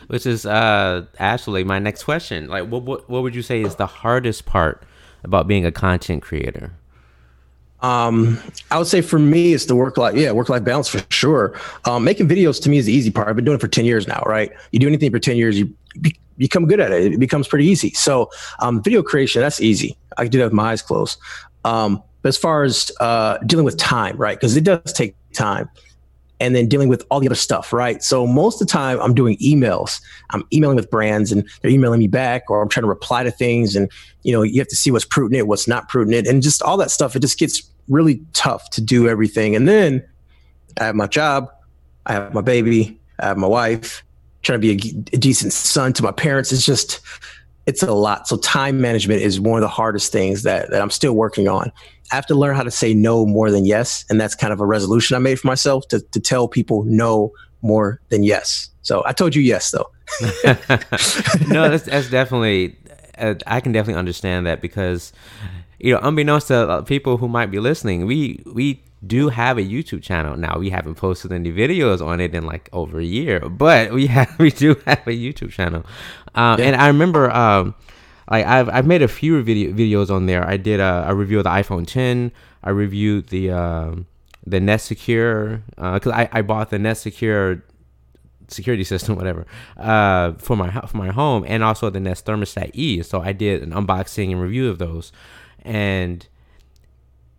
[0.08, 2.48] Which is uh, actually my next question.
[2.48, 4.84] Like, what, what what would you say is the hardest part
[5.22, 6.72] about being a content creator?
[7.82, 8.38] Um,
[8.70, 10.14] I would say for me, it's the work life.
[10.14, 11.58] Yeah, work life balance for sure.
[11.84, 13.28] Um, making videos to me is the easy part.
[13.28, 14.52] I've been doing it for 10 years now, right?
[14.72, 17.12] You do anything for 10 years, you be- become good at it.
[17.12, 17.90] It becomes pretty easy.
[17.92, 19.96] So, um, video creation, that's easy.
[20.18, 21.18] I can do that with my eyes closed.
[21.64, 24.38] Um, but as far as uh, dealing with time, right?
[24.38, 25.70] Because it does take time
[26.40, 28.02] and then dealing with all the other stuff, right?
[28.02, 30.00] So most of the time I'm doing emails.
[30.30, 33.30] I'm emailing with brands and they're emailing me back or I'm trying to reply to
[33.30, 33.90] things and
[34.22, 36.90] you know, you have to see what's prudent, what's not prudent and just all that
[36.90, 37.14] stuff.
[37.14, 39.54] It just gets really tough to do everything.
[39.54, 40.02] And then
[40.80, 41.48] I have my job,
[42.06, 44.02] I have my baby, I have my wife,
[44.42, 46.52] trying to be a, a decent son to my parents.
[46.52, 47.00] It's just
[47.66, 48.26] it's a lot.
[48.26, 51.70] So time management is one of the hardest things that, that I'm still working on.
[52.10, 54.04] I have to learn how to say no more than yes.
[54.10, 57.32] And that's kind of a resolution I made for myself to, to tell people no
[57.62, 58.70] more than yes.
[58.82, 59.90] So I told you yes, though.
[61.48, 62.76] no, that's, that's definitely,
[63.18, 65.12] uh, I can definitely understand that because,
[65.78, 70.02] you know, unbeknownst to people who might be listening, we, we do have a YouTube
[70.02, 70.58] channel now.
[70.58, 74.34] We haven't posted any videos on it in like over a year, but we have
[74.38, 75.84] we do have a YouTube channel.
[76.34, 76.66] Um, yeah.
[76.66, 77.74] And I remember, um,
[78.30, 80.46] like I've I've made a few video videos on there.
[80.46, 82.30] I did a, a review of the iPhone 10.
[82.62, 84.06] I reviewed the um,
[84.46, 87.62] the Nest Secure because uh, I, I bought the Nest Secure
[88.48, 93.02] security system, whatever, uh, for my for my home, and also the Nest Thermostat E.
[93.02, 95.10] So I did an unboxing and review of those,
[95.62, 96.26] and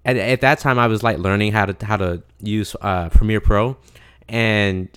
[0.04, 3.42] at, at that time I was like learning how to how to use uh, Premiere
[3.42, 3.78] Pro,
[4.28, 4.90] and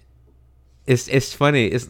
[0.87, 1.67] it's it's funny.
[1.67, 1.89] It's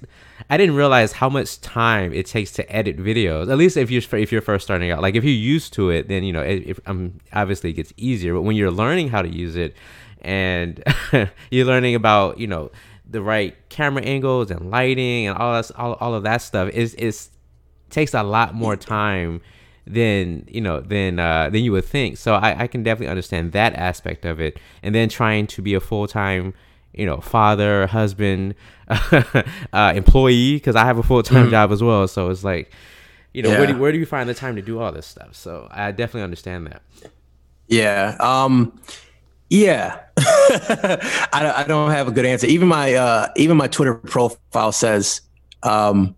[0.51, 3.51] I didn't realize how much time it takes to edit videos.
[3.51, 6.09] At least if you're if you're first starting out, like if you're used to it,
[6.09, 8.35] then you know it, um, obviously it gets easier.
[8.35, 9.75] But when you're learning how to use it,
[10.21, 10.83] and
[11.51, 12.71] you're learning about you know
[13.09, 16.95] the right camera angles and lighting and all that all, all of that stuff, is
[16.95, 17.31] is
[17.91, 19.41] takes a lot more time
[19.87, 22.17] than you know than uh, than you would think.
[22.17, 24.59] So I, I can definitely understand that aspect of it.
[24.83, 26.55] And then trying to be a full time
[26.95, 28.55] you know, father, husband,
[28.89, 31.51] uh, employee, because I have a full time mm-hmm.
[31.51, 32.07] job as well.
[32.09, 32.73] So it's like,
[33.33, 33.59] you know, yeah.
[33.59, 35.35] where, do, where do you find the time to do all this stuff?
[35.35, 36.83] So I definitely understand that.
[37.69, 38.17] Yeah.
[38.21, 38.81] Um,
[39.51, 40.01] yeah.
[40.19, 42.47] I, I don't have a good answer.
[42.47, 45.21] Even my, uh, even my Twitter profile says,
[45.63, 46.15] um,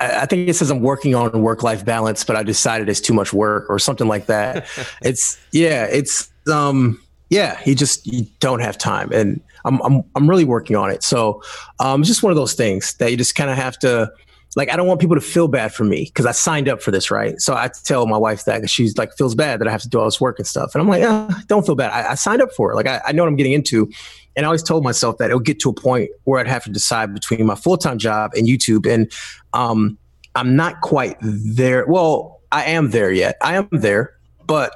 [0.00, 3.00] I, I think it says I'm working on work life balance, but I decided it's
[3.00, 4.66] too much work or something like that.
[5.02, 7.00] it's, yeah, it's, um,
[7.32, 11.02] yeah, you just you don't have time, and I'm I'm I'm really working on it.
[11.02, 11.42] So,
[11.80, 14.12] um, it's just one of those things that you just kind of have to.
[14.54, 16.90] Like, I don't want people to feel bad for me because I signed up for
[16.90, 17.40] this, right?
[17.40, 19.98] So I tell my wife that she's like feels bad that I have to do
[19.98, 21.90] all this work and stuff, and I'm like, oh, don't feel bad.
[21.90, 22.76] I, I signed up for it.
[22.76, 23.90] Like, I, I know what I'm getting into,
[24.36, 26.70] and I always told myself that it'll get to a point where I'd have to
[26.70, 29.10] decide between my full time job and YouTube, and
[29.54, 29.96] um,
[30.34, 31.86] I'm not quite there.
[31.86, 33.36] Well, I am there yet.
[33.40, 34.14] I am there,
[34.46, 34.74] but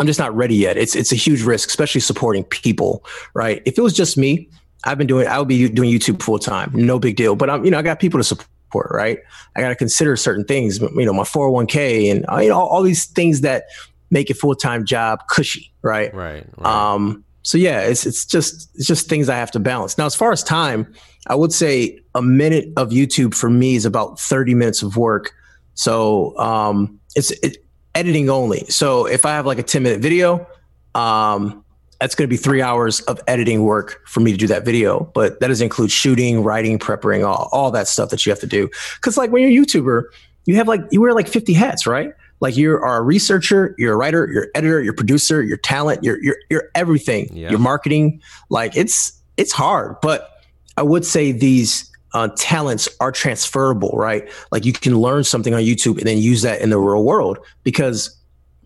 [0.00, 0.76] I'm just not ready yet.
[0.76, 3.62] It's it's a huge risk, especially supporting people, right?
[3.64, 4.48] If it was just me,
[4.84, 7.34] I've been doing I would be doing YouTube full time, no big deal.
[7.34, 9.18] But I'm you know I got people to support, right?
[9.56, 12.68] I got to consider certain things, you know, my 401k and uh, you know all,
[12.68, 13.64] all these things that
[14.10, 16.14] make a full time job cushy, right?
[16.14, 16.46] Right.
[16.56, 16.92] right.
[16.92, 17.24] Um.
[17.42, 19.98] So yeah, it's it's just it's just things I have to balance.
[19.98, 20.92] Now, as far as time,
[21.26, 25.32] I would say a minute of YouTube for me is about 30 minutes of work.
[25.74, 27.58] So um, it's it,
[27.94, 28.64] editing only.
[28.66, 30.46] So if I have like a 10 minute video,
[30.94, 31.64] um,
[32.00, 35.10] that's going to be three hours of editing work for me to do that video.
[35.14, 38.46] But that doesn't include shooting, writing, preparing, all, all that stuff that you have to
[38.46, 38.70] do.
[39.00, 40.04] Cause like when you're a YouTuber,
[40.46, 42.12] you have like, you wear like 50 hats, right?
[42.40, 46.22] Like you are a researcher, you're a writer, you're editor, you're producer, you're talent, you're,
[46.22, 47.50] you're, you're everything, yeah.
[47.50, 48.22] you're marketing.
[48.48, 50.30] Like it's, it's hard, but
[50.76, 54.28] I would say these uh, talents are transferable, right?
[54.50, 57.38] Like you can learn something on YouTube and then use that in the real world.
[57.64, 58.16] Because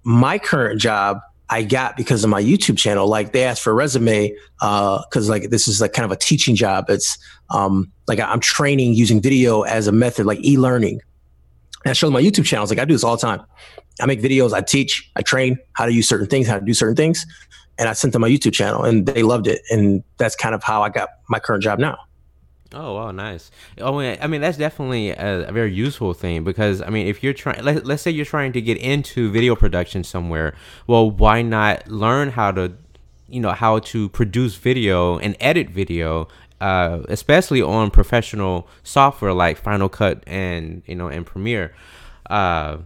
[0.04, 1.18] my current job
[1.52, 3.06] I got because of my YouTube channel.
[3.06, 6.16] Like they asked for a resume because uh, like this is like kind of a
[6.16, 6.86] teaching job.
[6.88, 7.18] It's
[7.50, 11.02] um, like I'm training using video as a method, like e-learning.
[11.84, 12.44] And I showed my YouTube channel.
[12.44, 12.70] channels.
[12.70, 13.44] Like I do this all the time.
[14.00, 14.54] I make videos.
[14.54, 15.10] I teach.
[15.14, 17.26] I train how to use certain things, how to do certain things,
[17.78, 19.60] and I sent them my YouTube channel, and they loved it.
[19.70, 21.98] And that's kind of how I got my current job now.
[22.74, 23.50] Oh wow, nice.
[23.78, 27.34] Oh, I mean that's definitely a, a, very useful thing because I mean if you're
[27.34, 30.54] trying, let, let's say you're trying to get into video production somewhere,
[30.86, 32.72] well, why not learn how to,
[33.28, 36.28] you know, how to produce video and edit video,
[36.60, 41.74] uh, especially on professional software like Final Cut and you know and Premiere.
[42.30, 42.78] Uh,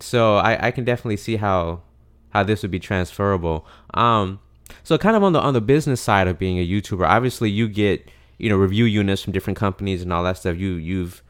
[0.00, 1.82] so I, I can definitely see how
[2.30, 3.66] how this would be transferable.
[3.92, 4.40] Um,
[4.82, 7.68] so kind of on the on the business side of being a YouTuber, obviously you
[7.68, 10.56] get you know review units from different companies and all that stuff.
[10.56, 11.22] You you've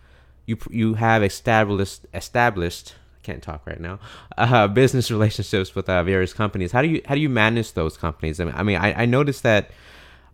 [0.46, 3.98] you you have established established can't talk right now
[4.36, 7.96] uh, business relationships with uh, various companies how do you how do you manage those
[7.96, 9.70] companies i mean i, mean, I, I noticed that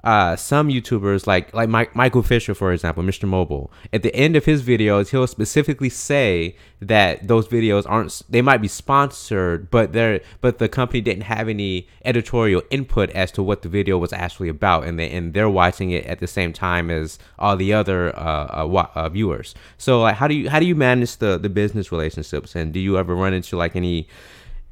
[0.03, 3.29] uh, some YouTubers like like Michael Fisher, for example, Mr.
[3.29, 3.71] Mobile.
[3.93, 8.63] At the end of his videos, he'll specifically say that those videos aren't they might
[8.63, 13.61] be sponsored, but they're but the company didn't have any editorial input as to what
[13.63, 16.91] the video was actually about, and they and they're watching it at the same time
[16.91, 19.55] as all the other uh, uh, uh viewers.
[19.77, 22.81] So like, how do you how do you manage the the business relationships, and do
[22.81, 24.09] you ever run into like any,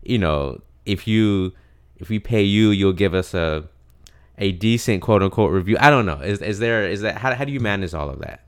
[0.03, 1.53] you know, if you
[1.99, 3.69] if we pay you, you'll give us a
[4.39, 5.77] a decent quote unquote review.
[5.81, 6.21] I don't know.
[6.21, 8.41] Is is there is that how how do you manage all of that?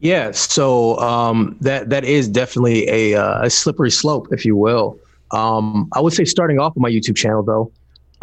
[0.00, 4.98] Yeah, so um, that that is definitely a uh, a slippery slope, if you will.
[5.30, 7.72] Um, I would say starting off with my YouTube channel though,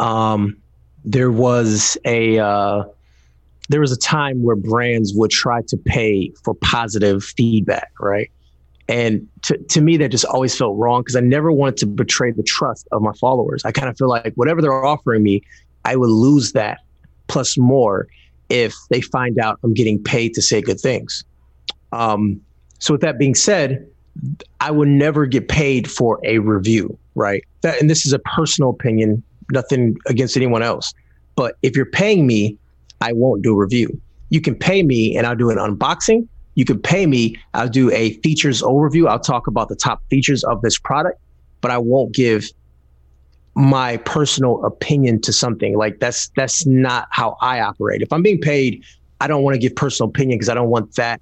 [0.04, 0.56] um,
[1.04, 2.84] there was a uh,
[3.70, 8.30] there was a time where brands would try to pay for positive feedback, right?
[8.88, 12.32] And to, to me, that just always felt wrong because I never wanted to betray
[12.32, 13.64] the trust of my followers.
[13.64, 15.42] I kind of feel like whatever they're offering me,
[15.84, 16.78] I would lose that
[17.28, 18.06] plus more
[18.48, 21.24] if they find out I'm getting paid to say good things.
[21.92, 22.40] Um,
[22.78, 23.86] so with that being said,
[24.60, 27.44] I would never get paid for a review, right?
[27.62, 30.92] That, and this is a personal opinion, nothing against anyone else.
[31.36, 32.58] But if you're paying me,
[33.00, 34.00] I won't do a review.
[34.30, 36.26] You can pay me and I'll do an unboxing.
[36.54, 39.08] You can pay me, I'll do a features overview.
[39.08, 41.18] I'll talk about the top features of this product,
[41.60, 42.50] but I won't give
[43.54, 45.76] my personal opinion to something.
[45.76, 48.02] Like that's that's not how I operate.
[48.02, 48.84] If I'm being paid,
[49.20, 51.20] I don't want to give personal opinion because I don't want that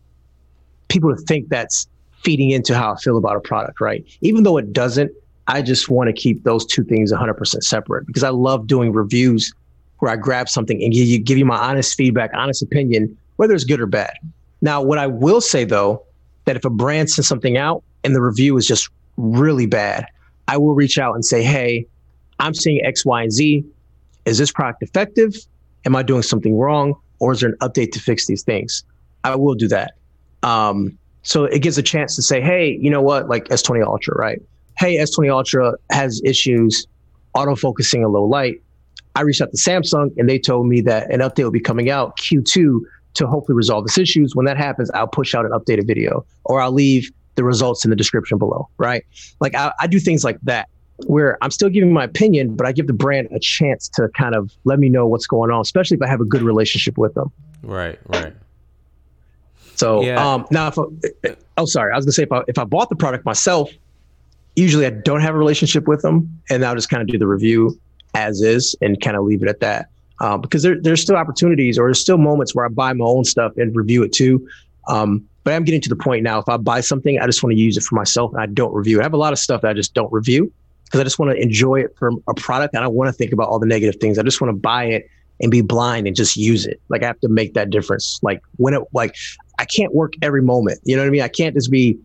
[0.89, 1.87] people to think that's
[2.23, 4.05] feeding into how I feel about a product, right?
[4.21, 5.13] Even though it doesn't,
[5.47, 9.53] I just want to keep those two things 100% separate because I love doing reviews
[9.99, 13.55] where I grab something and give you give you my honest feedback, honest opinion, whether
[13.55, 14.13] it's good or bad.
[14.61, 16.05] Now, what I will say though,
[16.45, 20.07] that if a brand sends something out and the review is just really bad,
[20.47, 21.87] I will reach out and say, "Hey,
[22.39, 23.65] I'm seeing X, Y, and Z.
[24.25, 25.35] Is this product effective?
[25.87, 26.95] Am I doing something wrong?
[27.19, 28.85] Or is there an update to fix these things?
[29.25, 29.95] I will do that.
[30.43, 34.17] Um, so it gives a chance to say, hey, you know what, like S20 Ultra,
[34.17, 34.41] right?
[34.79, 36.87] Hey, S20 Ultra has issues
[37.35, 38.63] autofocusing in low light.
[39.15, 41.91] I reached out to Samsung and they told me that an update will be coming
[41.91, 42.81] out Q2
[43.15, 44.37] to hopefully resolve this issues.
[44.37, 47.91] When that happens, I'll push out an updated video or I'll leave the results in
[47.91, 49.05] the description below, right?
[49.41, 50.69] Like I, I do things like that
[51.07, 54.35] where I'm still giving my opinion, but I give the brand a chance to kind
[54.35, 57.15] of let me know what's going on, especially if I have a good relationship with
[57.15, 57.31] them.
[57.63, 58.35] Right, right.
[59.77, 60.35] So yeah.
[60.35, 62.89] um, now, if I, oh, sorry, I was gonna say if I if I bought
[62.89, 63.71] the product myself,
[64.57, 67.29] usually I don't have a relationship with them, and I'll just kind of do the
[67.29, 67.79] review
[68.15, 69.89] as is and kind of leave it at that.
[70.21, 73.25] Um, because there, there's still opportunities or there's still moments where I buy my own
[73.25, 74.49] stuff and review it too.
[74.89, 76.41] Um, but I'm getting to the point now.
[76.41, 78.75] If I buy something, I just want to use it for myself and I don't
[78.75, 78.99] review.
[78.99, 80.53] I have a lot of stuff that I just don't review
[80.89, 82.75] because I just want to enjoy it from a product.
[82.75, 84.19] I don't want to think about all the negative things.
[84.19, 85.09] I just want to buy it
[85.41, 86.81] and be blind and just use it.
[86.89, 88.19] Like I have to make that difference.
[88.23, 89.15] Like when it like
[89.59, 90.81] I can't work every moment.
[90.85, 91.23] You know what I mean?
[91.23, 91.99] I can't just be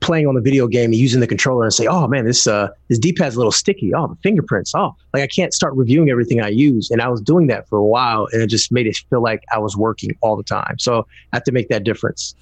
[0.00, 2.68] playing on the video game and using the controller and say, "Oh man, this uh
[2.88, 3.92] this D-pad's a little sticky.
[3.94, 4.72] Oh, the fingerprints.
[4.74, 7.78] Oh, like I can't start reviewing everything I use." And I was doing that for
[7.78, 10.78] a while, and it just made it feel like I was working all the time.
[10.78, 12.34] So I have to make that difference.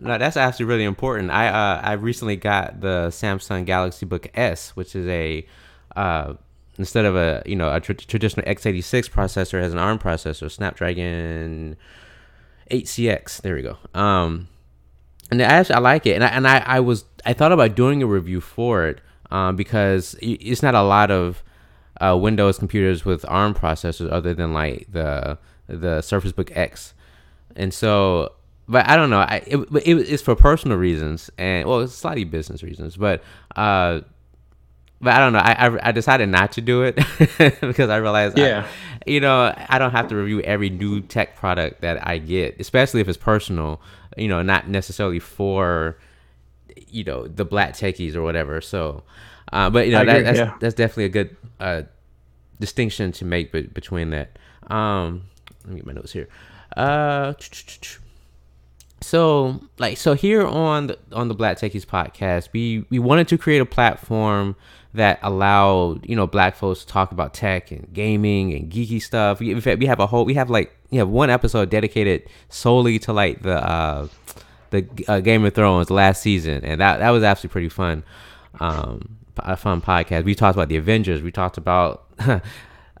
[0.00, 1.30] No, that's actually really important.
[1.30, 5.46] I uh, I recently got the Samsung Galaxy Book S, which is a
[5.94, 6.34] uh,
[6.78, 11.76] instead of a you know a tr- traditional x86 processor has an ARM processor, Snapdragon
[12.70, 13.42] 8CX.
[13.42, 13.76] There we go.
[13.94, 14.48] Um,
[15.30, 17.74] and I actually I like it, and I and I, I was I thought about
[17.74, 21.42] doing a review for it um, because it's not a lot of
[22.00, 26.94] uh, Windows computers with ARM processors other than like the the Surface Book X,
[27.56, 28.32] and so
[28.68, 29.20] but I don't know.
[29.20, 32.96] I it, it, it's for personal reasons and well, it's slightly business reasons.
[32.96, 33.22] But
[33.56, 34.00] uh,
[35.00, 35.40] but I don't know.
[35.40, 36.96] I I, I decided not to do it
[37.60, 41.36] because I realized, yeah, I, you know, I don't have to review every new tech
[41.36, 43.80] product that I get, especially if it's personal.
[44.16, 45.98] You know, not necessarily for
[46.88, 48.60] you know the black techies or whatever.
[48.60, 49.02] So,
[49.52, 50.54] uh, but you know that, that's yeah.
[50.60, 51.82] that's definitely a good uh,
[52.60, 54.38] distinction to make be- between that.
[54.68, 55.24] Um,
[55.64, 56.28] let me get my notes here.
[56.76, 57.34] Uh,
[59.04, 63.38] so like so here on the on the Black Techies podcast, we we wanted to
[63.38, 64.56] create a platform
[64.94, 69.40] that allowed you know black folks to talk about tech and gaming and geeky stuff.
[69.40, 72.28] We, in fact, we have a whole we have like we have one episode dedicated
[72.48, 74.08] solely to like the uh,
[74.70, 78.04] the uh, Game of Thrones last season, and that that was actually pretty fun.
[78.60, 80.24] Um, a fun podcast.
[80.24, 81.20] We talked about the Avengers.
[81.20, 82.04] We talked about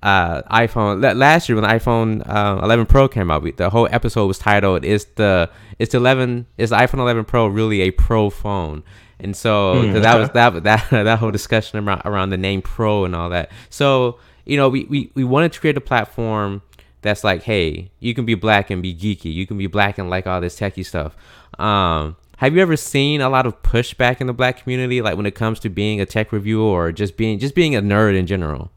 [0.04, 3.44] uh, iPhone last year when the iPhone uh, 11 Pro came out.
[3.56, 7.46] The whole episode was titled "Is the is the 11 is the iPhone 11 Pro
[7.46, 8.84] really a Pro phone?"
[9.18, 13.06] And so mm, that was that that that whole discussion around around the name Pro
[13.06, 13.50] and all that.
[13.70, 16.60] So you know, we we, we wanted to create a platform
[17.00, 19.32] that's like, hey, you can be black and be geeky.
[19.32, 21.16] You can be black and like all this techie stuff.
[21.58, 25.24] Um, have you ever seen a lot of pushback in the black community, like when
[25.24, 28.26] it comes to being a tech reviewer or just being just being a nerd in
[28.26, 28.70] general?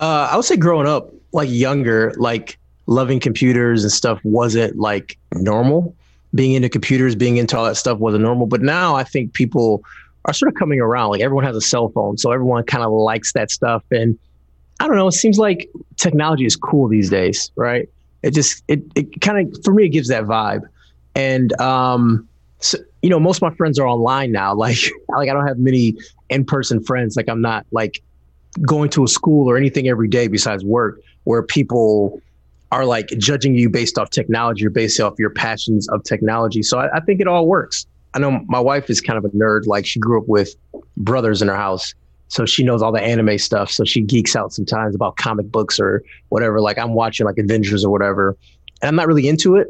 [0.00, 5.18] Uh, I would say growing up, like younger, like loving computers and stuff wasn't like
[5.34, 5.94] normal.
[6.34, 8.46] Being into computers, being into all that stuff wasn't normal.
[8.46, 9.82] But now I think people
[10.24, 11.10] are sort of coming around.
[11.10, 13.82] Like everyone has a cell phone, so everyone kind of likes that stuff.
[13.90, 14.18] And
[14.80, 17.88] I don't know, it seems like technology is cool these days, right?
[18.22, 20.62] It just it it kind of for me it gives that vibe.
[21.14, 22.28] And um
[22.60, 24.54] so, you know, most of my friends are online now.
[24.58, 25.96] Like like I don't have many
[26.28, 27.16] in-person friends.
[27.16, 28.02] Like I'm not like
[28.62, 32.20] going to a school or anything every day besides work where people
[32.70, 36.62] are like judging you based off technology or based off your passions of technology.
[36.62, 37.86] So I, I, think it all works.
[38.14, 39.66] I know my wife is kind of a nerd.
[39.66, 40.54] Like she grew up with
[40.96, 41.94] brothers in her house.
[42.28, 43.70] So she knows all the anime stuff.
[43.70, 46.60] So she geeks out sometimes about comic books or whatever.
[46.60, 48.36] Like I'm watching like Avengers or whatever.
[48.82, 49.68] And I'm not really into it.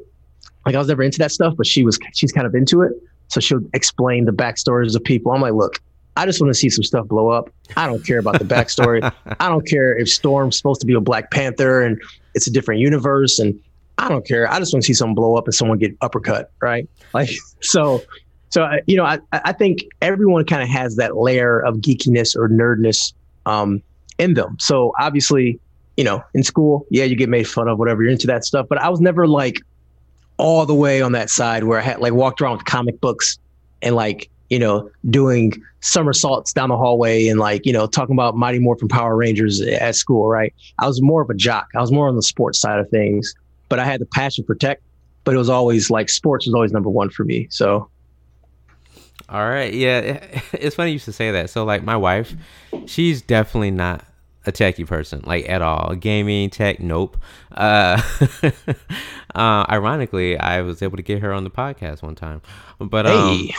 [0.66, 2.92] Like I was never into that stuff, but she was, she's kind of into it.
[3.28, 5.30] So she'll explain the backstories of people.
[5.32, 5.80] I'm like, look,
[6.18, 7.48] I just want to see some stuff blow up.
[7.76, 9.00] I don't care about the backstory.
[9.40, 12.02] I don't care if Storm's supposed to be a Black Panther and
[12.34, 13.38] it's a different universe.
[13.38, 13.58] And
[13.98, 14.50] I don't care.
[14.50, 16.50] I just want to see someone blow up and someone get uppercut.
[16.60, 16.88] Right.
[17.14, 18.02] Like, so,
[18.48, 22.48] so, you know, I, I think everyone kind of has that layer of geekiness or
[22.48, 23.12] nerdness
[23.46, 23.80] um,
[24.18, 24.56] in them.
[24.58, 25.60] So obviously,
[25.96, 28.66] you know, in school, yeah, you get made fun of, whatever, you're into that stuff.
[28.68, 29.60] But I was never like
[30.36, 33.38] all the way on that side where I had like walked around with comic books
[33.82, 38.36] and like you know, doing somersaults down the hallway and like, you know, talking about
[38.36, 40.52] Mighty Morphin Power Rangers at school, right?
[40.78, 41.68] I was more of a jock.
[41.76, 43.34] I was more on the sports side of things,
[43.68, 44.80] but I had the passion for tech,
[45.24, 47.46] but it was always like sports was always number one for me.
[47.50, 47.88] So.
[49.28, 49.72] All right.
[49.72, 50.24] Yeah.
[50.52, 51.50] It's funny you should say that.
[51.50, 52.34] So like my wife,
[52.86, 54.04] she's definitely not
[54.46, 55.94] a techie person, like at all.
[55.94, 57.16] Gaming, tech, nope.
[57.52, 58.02] Uh,
[59.34, 62.40] uh, ironically, I was able to get her on the podcast one time,
[62.80, 63.54] but um, hey.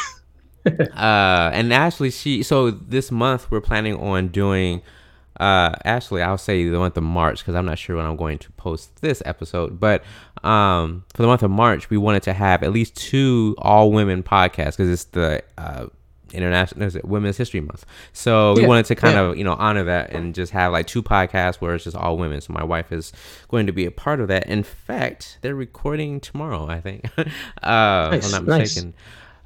[0.96, 4.82] uh, and actually, she so this month we're planning on doing.
[5.40, 8.40] Uh, actually, I'll say the month of March because I'm not sure when I'm going
[8.40, 9.80] to post this episode.
[9.80, 10.04] But
[10.44, 14.22] um, for the month of March, we wanted to have at least two all women
[14.22, 15.86] podcasts because it's the uh,
[16.34, 17.86] international Women's History Month.
[18.14, 19.22] So we yeah, wanted to kind yeah.
[19.22, 22.18] of you know honor that and just have like two podcasts where it's just all
[22.18, 22.42] women.
[22.42, 23.12] So my wife is
[23.48, 24.48] going to be a part of that.
[24.48, 26.68] In fact, they're recording tomorrow.
[26.68, 27.24] I think, uh,
[28.12, 28.90] nice, I'm not mistaken.
[28.90, 28.96] Nice.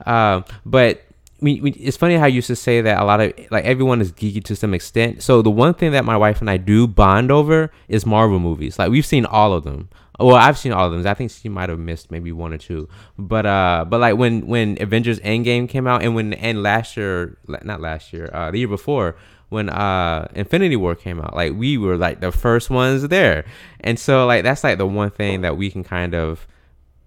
[0.06, 1.04] Um, but
[1.42, 4.00] we, we, it's funny how you used to say that a lot of like everyone
[4.00, 5.22] is geeky to some extent.
[5.22, 8.80] So the one thing that my wife and I do bond over is Marvel movies.
[8.80, 9.90] Like we've seen all of them.
[10.20, 11.06] Well, I've seen all of them.
[11.06, 12.88] I think she might have missed maybe one or two.
[13.18, 17.38] But uh, but like when when Avengers Endgame came out and when and last year,
[17.48, 19.18] not last year, uh, the year before
[19.50, 23.44] when uh Infinity War came out, like we were like the first ones there.
[23.82, 26.48] And so like that's like the one thing that we can kind of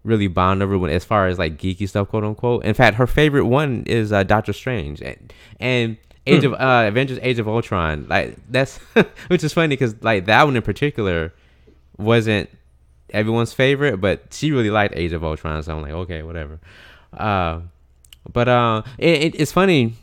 [0.06, 2.64] really bond over when as far as like geeky stuff, quote unquote.
[2.64, 5.96] In fact, her favorite one is uh, Doctor Strange and, and
[6.28, 6.54] Age hmm.
[6.54, 8.06] of uh, Avengers: Age of Ultron.
[8.08, 8.78] Like that's
[9.28, 11.32] which is funny because like that one in particular
[11.98, 12.50] wasn't
[13.10, 15.62] everyone's favorite, but she really liked Age of Ultron.
[15.62, 16.58] So I'm like, okay, whatever.
[17.12, 17.60] Uh,
[18.32, 19.94] but uh, it, it, it's funny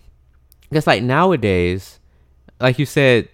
[0.70, 2.00] because like nowadays,
[2.60, 3.28] like you said,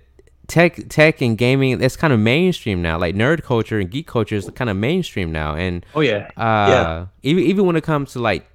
[0.50, 2.98] tech tech and gaming it's kind of mainstream now.
[2.98, 5.56] Like nerd culture and geek culture is kind of mainstream now.
[5.56, 6.30] And oh yeah.
[6.38, 7.06] uh yeah.
[7.24, 8.46] even even when it comes to like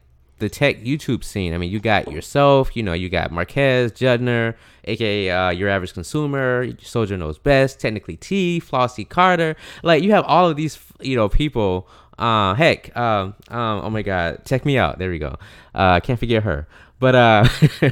[0.41, 4.57] the tech youtube scene i mean you got yourself you know you got marques judner
[4.87, 9.57] aka uh, your average consumer soldier knows best technically t flossy carter.
[9.83, 14.03] Like you have all of these you know people uh heck um, um oh my
[14.03, 14.99] god check me out.
[14.99, 15.37] There we go.
[15.75, 16.67] Uh can't forget her.
[16.99, 17.49] But uh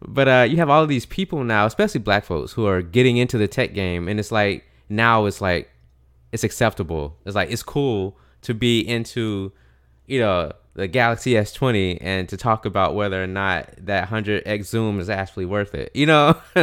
[0.00, 3.16] But uh, you have all of these people now, especially black folks, who are getting
[3.16, 5.70] into the tech game, and it's like now it's like
[6.32, 7.16] it's acceptable.
[7.24, 9.52] It's like it's cool to be into,
[10.06, 15.00] you know, the Galaxy S20 and to talk about whether or not that 100x zoom
[15.00, 15.90] is actually worth it.
[15.94, 16.40] You know?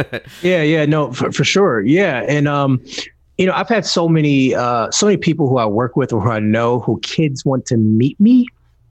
[0.42, 1.82] yeah, yeah, no, for, for sure.
[1.82, 2.82] Yeah, and um,
[3.36, 6.20] you know, I've had so many uh, so many people who I work with or
[6.22, 8.46] who I know who kids want to meet me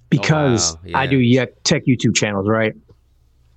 [0.09, 0.89] because oh, wow.
[0.89, 0.97] yeah.
[0.99, 2.75] I do tech YouTube channels, right?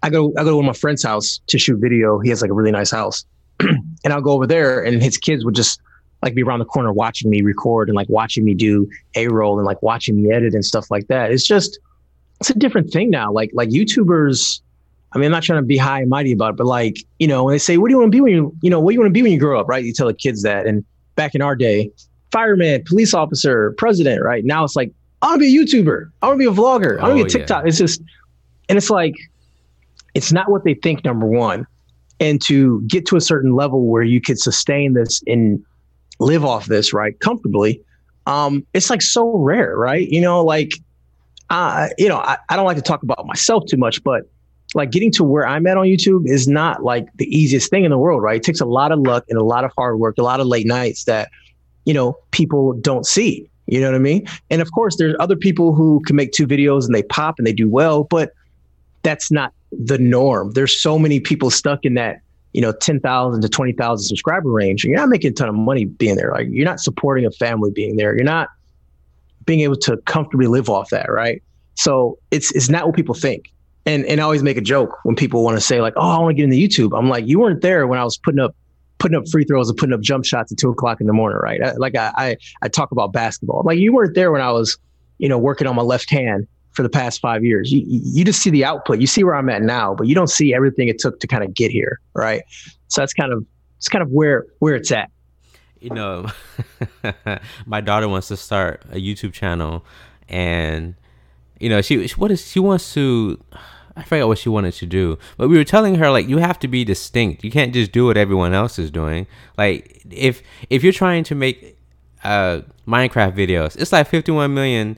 [0.02, 2.18] I go I go to one of my friend's house to shoot video.
[2.18, 3.24] He has like a really nice house,
[3.60, 5.80] and I'll go over there, and his kids would just
[6.22, 9.58] like be around the corner watching me record and like watching me do a roll
[9.58, 11.30] and like watching me edit and stuff like that.
[11.30, 11.78] It's just
[12.40, 13.32] it's a different thing now.
[13.32, 14.60] Like like YouTubers
[15.12, 17.26] I mean, I'm not trying to be high and mighty about it, but like, you
[17.26, 18.90] know, when they say, what do you want to be when you, you know, what
[18.90, 19.82] do you want to be when you grow up, right?
[19.82, 20.66] You tell the kids that.
[20.66, 20.84] And
[21.14, 21.90] back in our day,
[22.30, 24.44] fireman, police officer, president, right?
[24.44, 24.92] Now it's like,
[25.22, 26.10] I want to be a YouTuber.
[26.20, 26.98] I want to be a vlogger.
[27.00, 27.62] I want to be a oh, TikTok.
[27.62, 27.68] Yeah.
[27.68, 28.02] It's just,
[28.68, 29.14] and it's like,
[30.14, 31.66] it's not what they think, number one.
[32.20, 35.64] And to get to a certain level where you could sustain this and
[36.18, 37.80] live off this, right, comfortably,
[38.26, 40.08] um, it's like so rare, right?
[40.08, 40.72] You know, like,
[41.50, 44.22] uh, you know, I, I don't like to talk about myself too much, but
[44.74, 47.90] like getting to where I'm at on YouTube is not like the easiest thing in
[47.90, 48.36] the world, right?
[48.36, 50.46] It takes a lot of luck and a lot of hard work, a lot of
[50.46, 51.30] late nights that,
[51.86, 53.48] you know, people don't see.
[53.66, 54.26] You know what I mean?
[54.50, 57.46] And of course, there's other people who can make two videos and they pop and
[57.46, 58.32] they do well, but
[59.02, 60.52] that's not the norm.
[60.52, 62.20] There's so many people stuck in that,
[62.52, 64.84] you know, 10,000 to 20,000 subscriber range.
[64.84, 66.32] And you're not making a ton of money being there.
[66.32, 68.14] Like you're not supporting a family being there.
[68.14, 68.48] You're not
[69.44, 71.42] being able to comfortably live off that, right?
[71.74, 73.52] So it's it's not what people think.
[73.86, 76.18] And and I always make a joke when people want to say like, oh, I
[76.18, 76.96] want to get into YouTube.
[76.98, 78.54] I'm like, you weren't there when I was putting up
[78.98, 81.38] putting up free throws and putting up jump shots at two o'clock in the morning,
[81.40, 81.62] right?
[81.62, 83.60] I, like I, I, I talk about basketball.
[83.60, 84.76] I'm like you weren't there when I was,
[85.18, 86.46] you know, working on my left hand
[86.78, 87.72] for the past five years.
[87.72, 89.00] You you just see the output.
[89.00, 91.42] You see where I'm at now, but you don't see everything it took to kind
[91.42, 92.42] of get here, right?
[92.86, 93.44] So that's kind of
[93.78, 95.10] it's kind of where where it's at.
[95.80, 96.28] You know,
[97.66, 99.84] my daughter wants to start a YouTube channel,
[100.28, 100.94] and
[101.58, 103.42] you know she what is she wants to
[103.96, 106.60] I forgot what she wanted to do, but we were telling her like you have
[106.60, 107.42] to be distinct.
[107.42, 109.26] You can't just do what everyone else is doing.
[109.56, 111.76] Like if if you're trying to make
[112.22, 114.96] uh Minecraft videos, it's like 51 million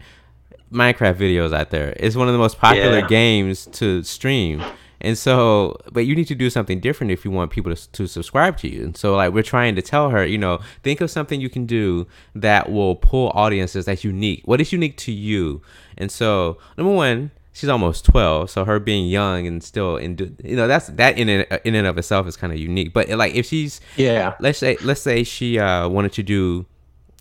[0.72, 1.94] Minecraft videos out there.
[1.96, 3.06] It's one of the most popular yeah.
[3.06, 4.62] games to stream.
[5.02, 8.06] And so, but you need to do something different if you want people to, to
[8.06, 8.84] subscribe to you.
[8.84, 11.64] And so, like, we're trying to tell her, you know, think of something you can
[11.64, 14.42] do that will pull audiences that's unique.
[14.44, 15.62] What is unique to you?
[15.96, 20.56] And so, number one, she's almost 12 so her being young and still in you
[20.56, 23.34] know that's that in and, in and of itself is kind of unique but like
[23.34, 26.64] if she's yeah let's say let's say she uh wanted to do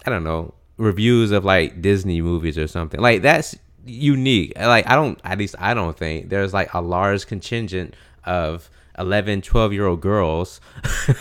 [0.05, 3.55] i don't know reviews of like disney movies or something like that's
[3.85, 8.69] unique like i don't at least i don't think there's like a large contingent of
[8.97, 10.59] 11 12 year old girls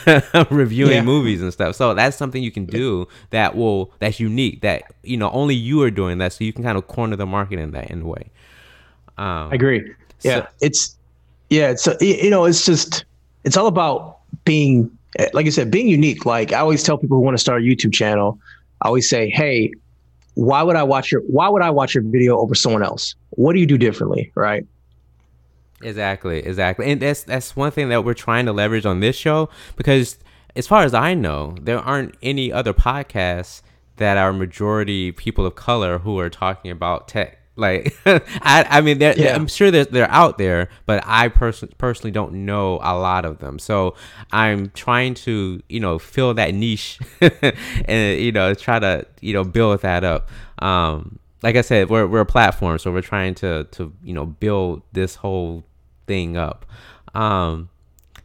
[0.51, 1.03] reviewing yeah.
[1.03, 5.17] movies and stuff so that's something you can do that will that's unique that you
[5.17, 7.71] know only you are doing that so you can kind of corner the market in
[7.71, 8.31] that in a way
[9.19, 9.95] um, I agree.
[10.23, 10.97] Yeah, so, it's
[11.51, 13.05] yeah, it's you know, it's just
[13.45, 14.91] it's all about being
[15.33, 16.25] like I said, being unique.
[16.25, 18.39] Like I always tell people who want to start a YouTube channel,
[18.83, 19.73] I always say, hey,
[20.35, 23.15] why would I watch your why would I watch your video over someone else?
[23.31, 24.65] What do you do differently, right?
[25.83, 26.91] Exactly, exactly.
[26.91, 30.19] And that's that's one thing that we're trying to leverage on this show because
[30.57, 33.63] as far as I know, there aren't any other podcasts
[33.97, 38.99] that are majority people of color who are talking about tech like, I, I mean,
[38.99, 39.25] they're, yeah.
[39.25, 43.25] they're, I'm sure that they're out there, but I personally personally don't know a lot
[43.25, 43.59] of them.
[43.59, 43.95] So
[44.33, 46.99] I'm trying to, you know, fill that niche,
[47.85, 50.31] and you know, try to, you know, build that up.
[50.61, 54.27] Um, like I said, we're we're a platform, so we're trying to to you know
[54.27, 55.65] build this whole
[56.07, 56.67] thing up.
[57.15, 57.71] Um,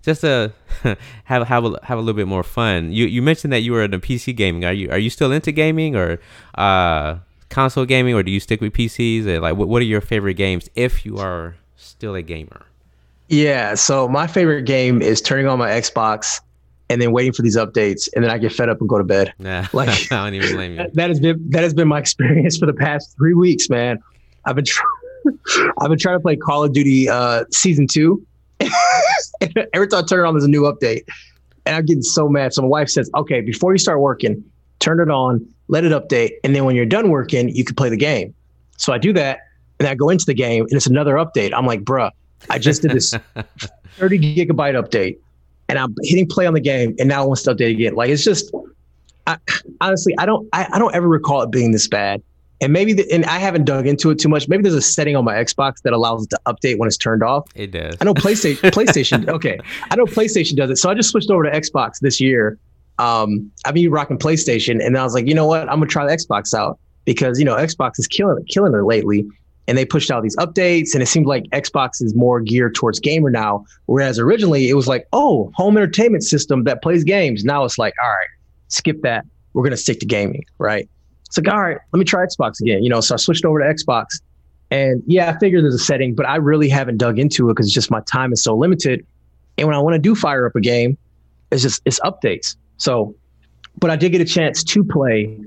[0.03, 0.53] just to
[1.23, 2.91] have have a, have a little bit more fun.
[2.91, 4.65] You you mentioned that you were into PC gaming.
[4.65, 6.19] Are you are you still into gaming or
[6.55, 7.17] uh
[7.53, 9.25] console gaming, or do you stick with PCs?
[9.27, 12.65] Or like, what, what are your favorite games if you are still a gamer?
[13.29, 16.41] Yeah, so my favorite game is turning on my Xbox
[16.89, 19.03] and then waiting for these updates, and then I get fed up and go to
[19.03, 19.33] bed.
[19.39, 20.87] Yeah, like I don't even blame you.
[20.93, 23.99] That has been that has been my experience for the past three weeks, man.
[24.45, 24.81] I've been tr-
[25.79, 28.25] I've been trying to play Call of Duty uh, season two.
[29.73, 31.03] Every time I turn it on, there's a new update,
[31.65, 32.53] and I'm getting so mad.
[32.53, 34.43] So my wife says, "Okay, before you start working,
[34.79, 37.89] turn it on, let it update, and then when you're done working, you can play
[37.89, 38.35] the game.
[38.77, 39.39] So I do that,
[39.79, 41.51] and I go into the game, and it's another update.
[41.51, 42.11] I'm like, bruh,
[42.51, 43.15] I just did this
[43.97, 45.17] 30 gigabyte update,
[45.67, 47.95] and I'm hitting play on the game, and now it wants to update again.
[47.95, 48.53] Like it's just,
[49.25, 49.37] I,
[49.81, 52.21] honestly, I don't, I, I don't ever recall it being this bad.
[52.61, 54.47] And maybe, the, and I haven't dug into it too much.
[54.47, 57.23] Maybe there's a setting on my Xbox that allows it to update when it's turned
[57.23, 57.49] off.
[57.55, 57.97] It does.
[57.99, 58.71] I know PlayStation.
[58.77, 59.27] PlayStation.
[59.27, 59.59] Okay,
[59.89, 60.75] I know PlayStation does it.
[60.75, 62.59] So I just switched over to Xbox this year,
[63.03, 66.05] um, I've been rocking PlayStation, and I was like, you know what, I'm gonna try
[66.05, 69.27] the Xbox out because you know Xbox is killing it, killing it lately,
[69.67, 73.01] and they pushed out these updates, and it seemed like Xbox is more geared towards
[73.01, 77.43] gamer now, whereas originally it was like, oh, home entertainment system that plays games.
[77.43, 78.27] Now it's like, all right,
[78.69, 80.89] skip that, we're gonna stick to gaming, right?
[81.25, 83.01] It's like, all right, let me try Xbox again, you know.
[83.01, 84.21] So I switched over to Xbox,
[84.71, 87.69] and yeah, I figured there's a setting, but I really haven't dug into it because
[87.69, 89.05] just my time is so limited.
[89.57, 90.97] And when I want to do fire up a game,
[91.51, 92.55] it's just it's updates.
[92.77, 93.15] So,
[93.77, 95.39] but I did get a chance to play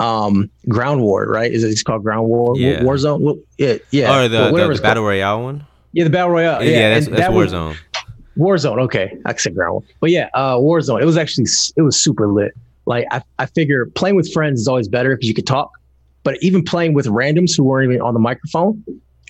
[0.00, 2.80] um ground war right is it it's called ground war yeah.
[2.80, 5.64] warzone well, yeah yeah or the, the, the battle royale one
[5.94, 6.62] Yeah, the battle royale.
[6.62, 7.76] Yeah, yeah that's, that's that Warzone.
[8.36, 8.80] Was, Warzone.
[8.82, 9.72] Okay, I said ground.
[9.72, 9.82] War.
[10.00, 11.00] But yeah, uh, Warzone.
[11.00, 12.52] It was actually it was super lit.
[12.84, 15.70] Like I, I figure playing with friends is always better because you could talk.
[16.24, 18.82] But even playing with randoms who weren't even on the microphone,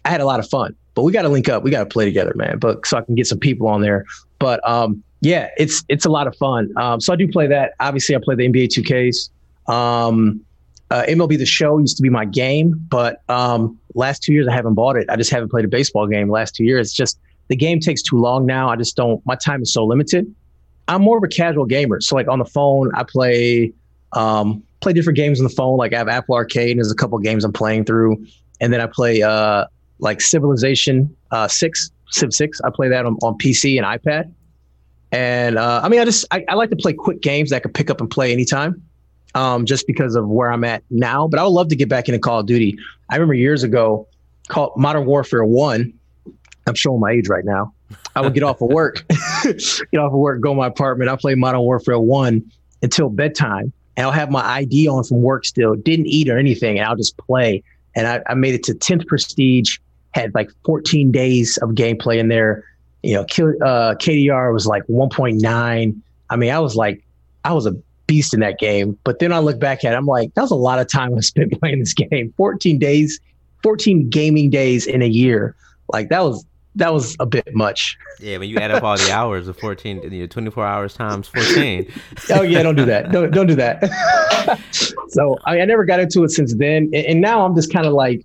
[0.06, 0.74] I had a lot of fun.
[0.94, 1.62] But we got to link up.
[1.62, 2.58] We got to play together, man.
[2.58, 4.06] But so I can get some people on there.
[4.38, 6.70] But um, yeah, it's it's a lot of fun.
[6.76, 7.72] Um, so I do play that.
[7.80, 9.30] Obviously, I play the NBA 2Ks.
[9.72, 10.44] Um,
[10.90, 14.52] uh, MLB The Show used to be my game, but um, last two years I
[14.52, 15.08] haven't bought it.
[15.08, 16.88] I just haven't played a baseball game last two years.
[16.88, 17.18] It's just
[17.48, 18.68] the game takes too long now.
[18.68, 19.24] I just don't.
[19.26, 20.32] My time is so limited.
[20.88, 22.00] I'm more of a casual gamer.
[22.00, 23.72] So like on the phone, I play
[24.12, 25.78] um, play different games on the phone.
[25.78, 28.24] Like I have Apple Arcade, and there's a couple games I'm playing through,
[28.60, 29.64] and then I play uh,
[30.00, 32.60] like Civilization uh, Six, Civ Six.
[32.62, 34.30] I play that on, on PC and iPad.
[35.14, 37.60] And uh, I mean, I just I, I, like to play quick games that I
[37.60, 38.82] can pick up and play anytime,
[39.36, 41.28] um, just because of where I'm at now.
[41.28, 42.76] But I would love to get back into Call of Duty.
[43.08, 44.08] I remember years ago,
[44.48, 45.92] called Modern Warfare One.
[46.66, 47.72] I'm showing my age right now.
[48.16, 49.04] I would get off of work,
[49.44, 51.08] get off of work, go to my apartment.
[51.08, 52.50] I play Modern Warfare One
[52.82, 55.76] until bedtime, and I'll have my ID on from work still.
[55.76, 57.62] Didn't eat or anything, and I'll just play.
[57.94, 59.78] And I, I made it to 10th Prestige.
[60.10, 62.64] Had like 14 days of gameplay in there
[63.04, 66.00] you know, uh, KDR was like 1.9.
[66.30, 67.04] I mean, I was like,
[67.44, 67.76] I was a
[68.06, 68.98] beast in that game.
[69.04, 71.14] But then I look back at it, I'm like, that was a lot of time
[71.16, 72.32] I spent playing this game.
[72.36, 73.20] 14 days,
[73.62, 75.54] 14 gaming days in a year.
[75.92, 76.44] Like that was
[76.76, 77.96] that was a bit much.
[78.18, 81.28] Yeah, when you add up all the hours of 14, you know, 24 hours times
[81.28, 81.92] 14.
[82.30, 83.12] oh yeah, don't do that.
[83.12, 84.58] Don't don't do that.
[85.08, 87.86] so I, I, never got into it since then, and, and now I'm just kind
[87.86, 88.24] of like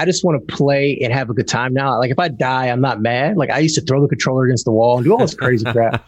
[0.00, 1.98] I just want to play and have a good time now.
[1.98, 3.36] Like if I die, I'm not mad.
[3.36, 5.64] Like I used to throw the controller against the wall and do all this crazy
[5.72, 6.02] crap.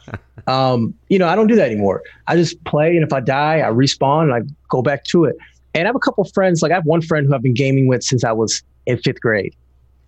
[0.47, 2.03] Um, you know, I don't do that anymore.
[2.26, 4.40] I just play, and if I die, I respawn and I
[4.70, 5.36] go back to it.
[5.74, 6.62] And I have a couple friends.
[6.62, 9.20] Like I have one friend who I've been gaming with since I was in fifth
[9.20, 9.55] grade,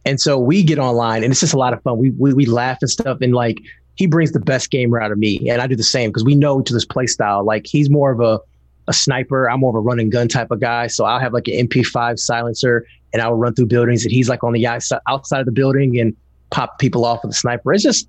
[0.07, 1.99] and so we get online, and it's just a lot of fun.
[1.99, 3.59] We we, we laugh and stuff, and like
[3.97, 6.35] he brings the best gamer out of me, and I do the same because we
[6.35, 7.45] know each other's play style.
[7.45, 8.41] Like he's more of a
[8.89, 9.51] a sniper.
[9.51, 10.87] I'm more of a run and gun type of guy.
[10.87, 14.43] So I'll have like an MP5 silencer and I'll run through buildings and he's like
[14.43, 16.15] on the outside of the building and
[16.51, 17.73] pop people off with a sniper.
[17.73, 18.09] It's just,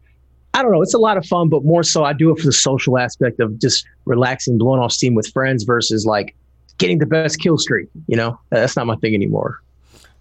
[0.55, 0.81] I don't know.
[0.81, 3.39] It's a lot of fun, but more so I do it for the social aspect
[3.39, 6.35] of just relaxing, blowing off steam with friends versus like
[6.79, 7.87] getting the best kill streak.
[8.07, 9.61] You know, that's not my thing anymore.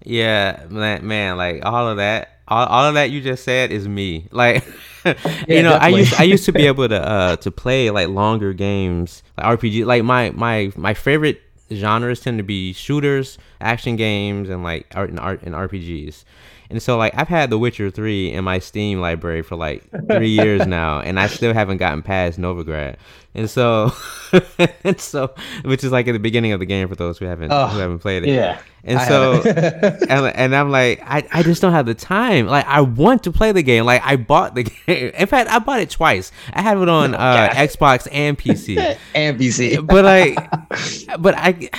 [0.05, 3.89] Yeah, man, man like all of that, all, all of that you just said is
[3.89, 4.28] me.
[4.30, 4.66] Like,
[5.07, 5.14] yeah,
[5.49, 5.78] you know, definitely.
[5.78, 9.59] I used I used to be able to uh to play like longer games, like
[9.59, 9.87] RPG.
[9.87, 11.41] Like my my my favorite
[11.73, 16.25] genres tend to be shooters, action games, and like art and art and RPGs.
[16.75, 20.29] And so like I've had The Witcher 3 in my Steam library for like 3
[20.29, 22.97] years now and I still haven't gotten past Novigrad.
[23.33, 23.93] And so
[24.85, 25.33] and so
[25.64, 27.79] which is like at the beginning of the game for those who haven't oh, who
[27.79, 28.31] haven't played it.
[28.31, 28.59] Yeah.
[28.83, 32.49] And I so and, and I'm like I, I just don't have the time.
[32.49, 33.85] Like I want to play the game.
[33.85, 35.12] Like I bought the game.
[35.14, 36.33] In fact, I bought it twice.
[36.53, 38.99] I have it on uh, Xbox and PC.
[39.14, 39.87] and PC.
[39.87, 41.70] But like but I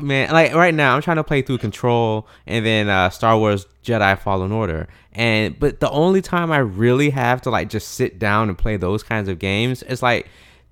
[0.00, 3.66] man, like right now, I'm trying to play through Control and then uh, Star Wars
[3.84, 8.18] Jedi Fallen Order, and but the only time I really have to like just sit
[8.18, 10.28] down and play those kinds of games is like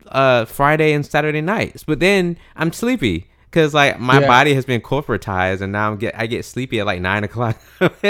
[0.09, 1.85] uh, Friday and Saturday nights.
[1.85, 4.27] But then I'm sleepy because like my yeah.
[4.27, 7.61] body has been corporatized, and now I'm get I get sleepy at like nine o'clock.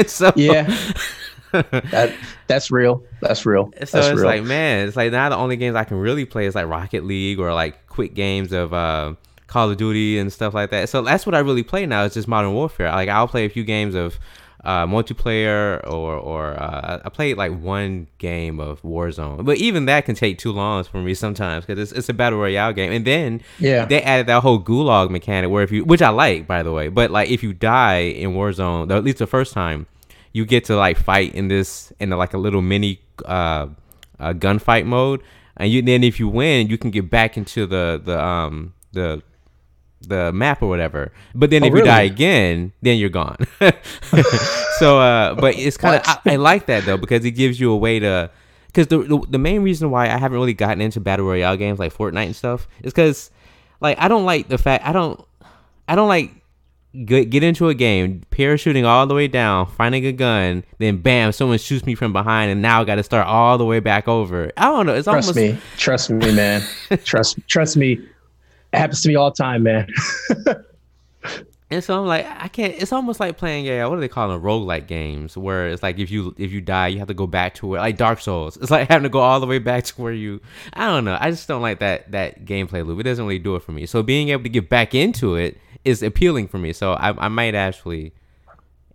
[0.07, 0.75] so yeah.
[1.53, 2.15] that
[2.47, 3.03] that's real.
[3.21, 3.71] That's real.
[3.73, 4.05] So that's real.
[4.05, 4.25] it's real.
[4.25, 7.05] like man, it's like now the only games I can really play is like Rocket
[7.05, 9.15] League or like quick games of uh,
[9.53, 10.89] Call of Duty and stuff like that.
[10.89, 12.05] So that's what I really play now.
[12.05, 12.91] It's just Modern Warfare.
[12.91, 14.19] Like I'll play a few games of
[14.65, 20.07] uh, multiplayer or or uh, I played like one game of Warzone, but even that
[20.07, 22.93] can take too long for me sometimes because it's, it's a battle royale game.
[22.93, 26.47] And then yeah, they added that whole gulag mechanic where if you, which I like
[26.47, 29.87] by the way, but like if you die in Warzone, at least the first time,
[30.33, 33.67] you get to like fight in this in like a little mini uh,
[34.19, 35.21] uh gunfight mode,
[35.59, 39.23] and you then if you win, you can get back into the the um the
[40.07, 41.13] the map or whatever.
[41.35, 41.87] But then oh, if really?
[41.87, 43.37] you die again, then you're gone.
[44.79, 47.71] so, uh, but it's kind of I, I, like that though because it gives you
[47.73, 48.31] a way to.
[48.67, 51.79] Because the, the, the main reason why I haven't really gotten into battle royale games
[51.79, 53.31] like Fortnite and stuff is because
[53.83, 55.23] like I don't like the fact I don't
[55.87, 56.31] I don't like
[57.05, 61.33] get, get into a game parachuting all the way down finding a gun then bam
[61.33, 64.09] someone shoots me from behind and now I got to start all the way back
[64.09, 66.63] over I don't know it's trust almost me trust me man
[67.05, 68.01] trust trust me
[68.73, 69.89] it happens to me all the time, man.
[71.71, 72.75] and so I'm like, I can't.
[72.75, 74.43] It's almost like playing yeah, what do they call them?
[74.43, 77.55] Roguelike games, where it's like if you if you die, you have to go back
[77.57, 78.57] to it, like Dark Souls.
[78.57, 80.41] It's like having to go all the way back to where you.
[80.73, 81.17] I don't know.
[81.21, 83.01] I just don't like that that gameplay loop.
[83.01, 83.87] It doesn't really do it for me.
[83.87, 86.73] So being able to get back into it is appealing for me.
[86.73, 88.13] So I I might actually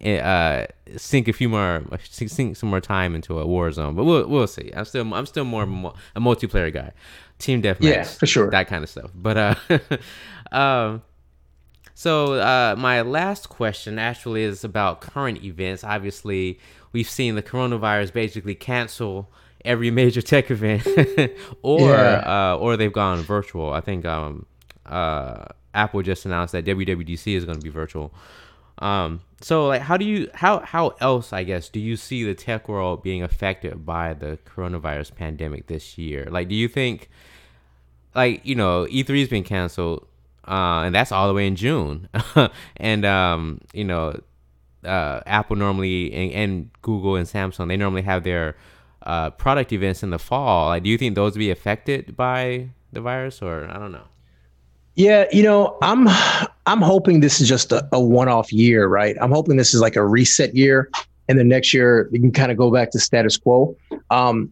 [0.06, 3.96] uh, sink a few more, sink some more time into a Warzone.
[3.96, 4.72] But we'll we'll see.
[4.76, 6.92] I'm still I'm still more a multiplayer guy,
[7.40, 9.12] team deathmatch, yeah, for sure, that kind of stuff.
[9.16, 9.80] But uh,
[10.52, 11.02] um,
[11.94, 15.84] so uh, my last question actually is about current events.
[15.84, 16.60] Obviously,
[16.92, 19.32] we've seen the coronavirus basically cancel
[19.66, 20.86] every major tech event,
[21.64, 22.54] or yeah.
[22.54, 23.74] uh, or they've gone virtual.
[23.74, 24.46] I think um,
[24.86, 28.14] uh, Apple just announced that WWDC is going to be virtual.
[28.78, 32.34] Um, so like, how do you how how else I guess do you see the
[32.34, 36.28] tech world being affected by the coronavirus pandemic this year?
[36.30, 37.10] Like, do you think
[38.16, 40.08] like you know E3 has been canceled,
[40.48, 42.10] uh, and that's all the way in June,
[42.78, 44.20] and um, you know.
[44.86, 48.56] Uh, Apple normally and, and Google and Samsung they normally have their
[49.02, 50.68] uh, product events in the fall.
[50.68, 54.06] Like, do you think those will be affected by the virus, or I don't know?
[54.98, 56.08] Yeah, you know, I'm
[56.66, 59.16] I'm hoping this is just a, a one-off year, right?
[59.22, 60.90] I'm hoping this is like a reset year,
[61.30, 63.78] and then next year we can kind of go back to status quo.
[64.10, 64.52] Um,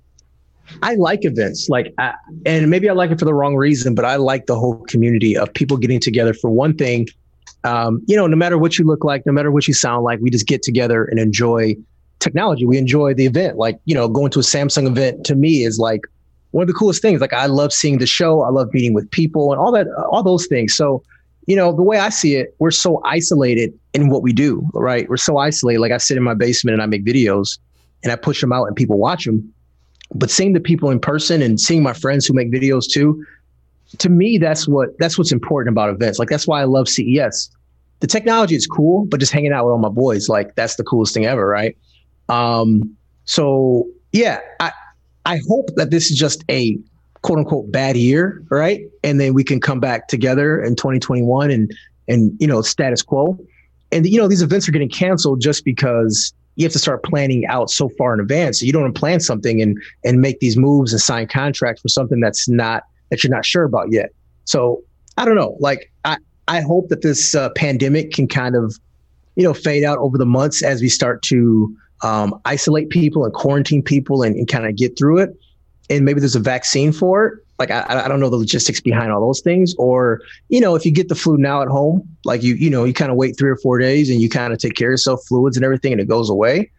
[0.84, 2.14] I like events, like, I,
[2.46, 5.36] and maybe I like it for the wrong reason, but I like the whole community
[5.36, 7.08] of people getting together for one thing.
[7.64, 10.20] Um, you know, no matter what you look like, no matter what you sound like,
[10.20, 11.76] we just get together and enjoy
[12.20, 12.66] technology.
[12.66, 13.58] We enjoy the event.
[13.58, 16.02] Like, you know, going to a Samsung event to me is like
[16.52, 17.22] one of the coolest things.
[17.22, 18.42] Like, I love seeing the show.
[18.42, 20.76] I love meeting with people and all that, all those things.
[20.76, 21.04] So,
[21.48, 25.08] you know, the way I see it, we're so isolated in what we do, right?
[25.10, 25.80] We're so isolated.
[25.80, 27.60] Like, I sit in my basement and I make videos
[28.04, 29.54] and I push them out and people watch them.
[30.14, 33.26] But seeing the people in person and seeing my friends who make videos too,
[33.98, 36.20] to me, that's what that's what's important about events.
[36.20, 37.50] Like that's why I love CES.
[38.02, 40.84] The technology is cool, but just hanging out with all my boys, like that's the
[40.84, 41.78] coolest thing ever, right?
[42.30, 44.72] Um, so yeah, I
[45.26, 46.78] I hope that this is just a
[47.22, 48.82] quote unquote bad year, right?
[49.04, 51.72] And then we can come back together in 2021 and
[52.08, 53.38] and you know status quo.
[53.92, 57.46] And you know these events are getting canceled just because you have to start planning
[57.48, 58.60] out so far in advance.
[58.60, 61.82] So you don't want to plan something and and make these moves and sign contracts
[61.82, 64.10] for something that's not that you're not sure about yet.
[64.46, 64.84] So
[65.18, 65.58] I don't know.
[65.60, 66.18] Like I
[66.48, 68.78] I hope that this uh, pandemic can kind of
[69.36, 73.34] you know fade out over the months as we start to um, isolate people and
[73.34, 75.30] quarantine people and, and kind of get through it.
[75.90, 77.46] And maybe there's a vaccine for it.
[77.58, 79.74] Like I, I don't know the logistics behind all those things.
[79.78, 82.84] Or you know, if you get the flu now at home, like you you know
[82.84, 84.94] you kind of wait three or four days and you kind of take care of
[84.94, 86.70] yourself, fluids and everything, and it goes away.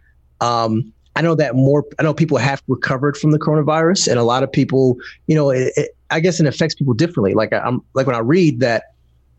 [0.41, 1.85] Um, I know that more.
[1.99, 4.99] I know people have recovered from the coronavirus, and a lot of people,
[5.29, 7.33] you know, it, it, I guess it affects people differently.
[7.33, 8.85] Like I'm like when I read that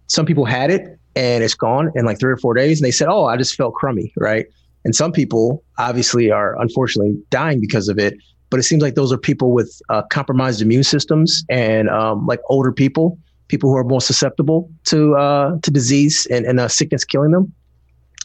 [0.07, 2.91] some people had it and it's gone in like three or four days, and they
[2.91, 4.47] said, "Oh, I just felt crummy," right?
[4.87, 8.13] And some people obviously are unfortunately dying because of it.
[8.49, 12.39] But it seems like those are people with uh, compromised immune systems and um, like
[12.47, 13.19] older people,
[13.49, 17.53] people who are more susceptible to uh, to disease and, and uh, sickness killing them.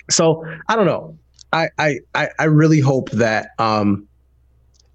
[0.08, 1.18] So I don't know.
[1.52, 1.98] I I
[2.38, 4.06] I really hope that um,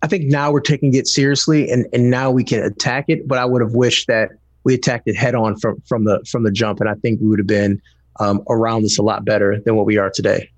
[0.02, 3.28] I think now we're taking it seriously and and now we can attack it.
[3.28, 4.30] But I would have wished that
[4.64, 7.28] we attacked it head on from from the from the jump, and I think we
[7.28, 7.82] would have been
[8.22, 10.50] um, around this a lot better than what we are today.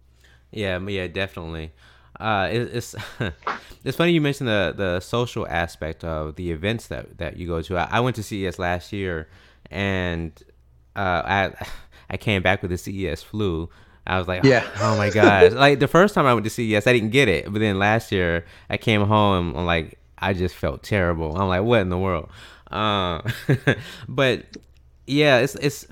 [0.52, 1.72] Yeah, yeah, definitely.
[2.20, 2.96] Uh, it, it's
[3.84, 7.62] it's funny you mentioned the the social aspect of the events that that you go
[7.62, 7.78] to.
[7.78, 9.30] I, I went to CES last year,
[9.72, 10.32] and
[10.96, 11.68] uh, I
[12.10, 13.70] I came back with the CES flu.
[14.08, 14.68] I was like, yeah.
[14.78, 15.52] oh, oh my gosh.
[15.52, 17.46] like the first time I went to CES, I didn't get it.
[17.46, 21.38] But then last year, I came home and like, I just felt terrible.
[21.38, 22.30] I'm like, what in the world?
[22.72, 23.22] Uh,
[24.10, 24.46] but
[25.06, 25.86] yeah, it's, it's,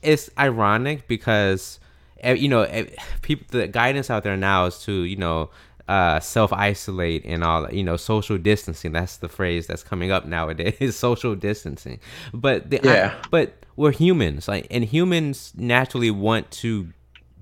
[0.00, 1.80] it's ironic because
[2.22, 2.86] you know,
[3.22, 5.50] people, the guidance out there now is to, you know,
[5.88, 8.92] uh, self isolate and all, you know, social distancing.
[8.92, 12.00] That's the phrase that's coming up nowadays, social distancing.
[12.32, 13.14] But the, yeah.
[13.16, 16.92] I, but we're humans, like, and humans naturally want to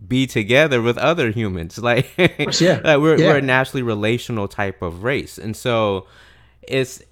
[0.07, 1.79] be together with other humans.
[1.91, 2.81] Like, yeah.
[2.83, 3.29] like we're yeah.
[3.29, 6.07] we're a naturally relational type of race, and so
[6.63, 7.03] it's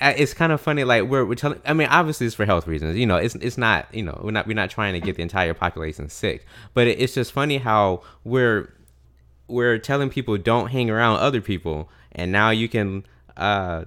[0.00, 0.84] it's kind of funny.
[0.84, 1.60] Like we're we're telling.
[1.64, 2.96] I mean, obviously it's for health reasons.
[2.96, 3.86] You know, it's it's not.
[3.94, 6.46] You know, we're not we're not trying to get the entire population sick.
[6.74, 8.72] But it, it's just funny how we're
[9.46, 13.04] we're telling people don't hang around other people, and now you can
[13.36, 13.84] uh,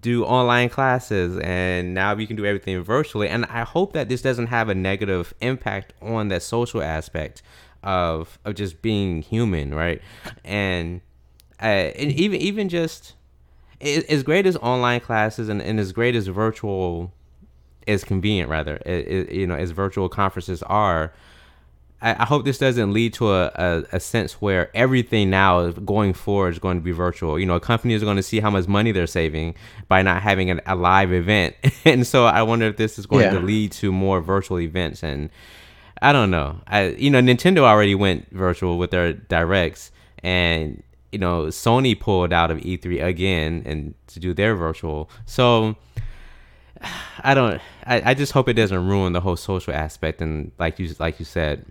[0.00, 3.28] do online classes, and now you can do everything virtually.
[3.28, 7.42] And I hope that this doesn't have a negative impact on that social aspect
[7.82, 10.02] of of just being human, right?
[10.44, 11.00] And
[11.62, 11.64] uh,
[11.96, 13.14] and even even just
[13.80, 17.12] as great as online classes and, and as great as virtual
[17.86, 21.12] as convenient rather it, it, you know as virtual conferences are
[22.00, 26.12] I, I hope this doesn't lead to a, a, a, sense where everything now going
[26.12, 27.38] forward is going to be virtual.
[27.38, 29.54] You know, companies are going to see how much money they're saving
[29.88, 33.22] by not having a, a live event, and so I wonder if this is going
[33.22, 33.30] yeah.
[33.30, 35.30] to lead to more virtual events and
[36.02, 36.60] I don't know.
[36.66, 39.90] I you know Nintendo already went virtual with their directs,
[40.22, 40.82] and
[41.16, 45.08] you know Sony pulled out of E3 again and to do their virtual.
[45.24, 45.74] So
[47.22, 47.58] I don't.
[47.86, 50.20] I, I just hope it doesn't ruin the whole social aspect.
[50.20, 51.64] And like you like you said.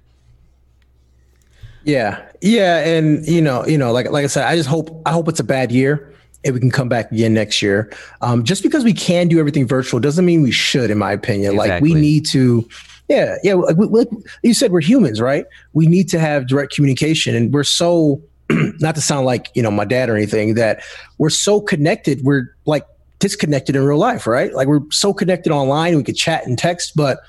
[1.84, 5.12] Yeah, yeah, and you know, you know, like like I said, I just hope I
[5.12, 6.12] hope it's a bad year
[6.44, 7.94] and we can come back again next year.
[8.22, 11.54] Um, just because we can do everything virtual doesn't mean we should, in my opinion.
[11.54, 11.70] Exactly.
[11.70, 12.68] Like we need to
[13.08, 13.54] yeah, yeah.
[13.54, 14.08] Like, like
[14.42, 15.46] you said, we're humans, right?
[15.74, 18.24] We need to have direct communication, and we're so
[18.80, 20.84] not to sound like you know my dad or anything that
[21.18, 22.22] we're so connected.
[22.24, 22.86] We're like
[23.20, 24.54] disconnected in real life, right?
[24.54, 27.20] Like we're so connected online, we could chat and text, but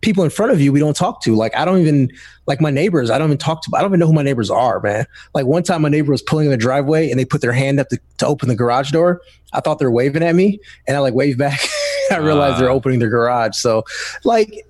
[0.00, 1.34] people in front of you we don't talk to.
[1.34, 2.10] Like I don't even
[2.46, 3.10] like my neighbors.
[3.10, 3.70] I don't even talk to.
[3.74, 5.06] I don't even know who my neighbors are, man.
[5.34, 7.80] Like one time, my neighbor was pulling in the driveway and they put their hand
[7.80, 9.20] up to, to open the garage door.
[9.52, 11.60] I thought they were waving at me, and I like waved back.
[12.10, 12.60] I realized uh.
[12.60, 13.56] they're opening their garage.
[13.56, 13.84] So,
[14.24, 14.64] like,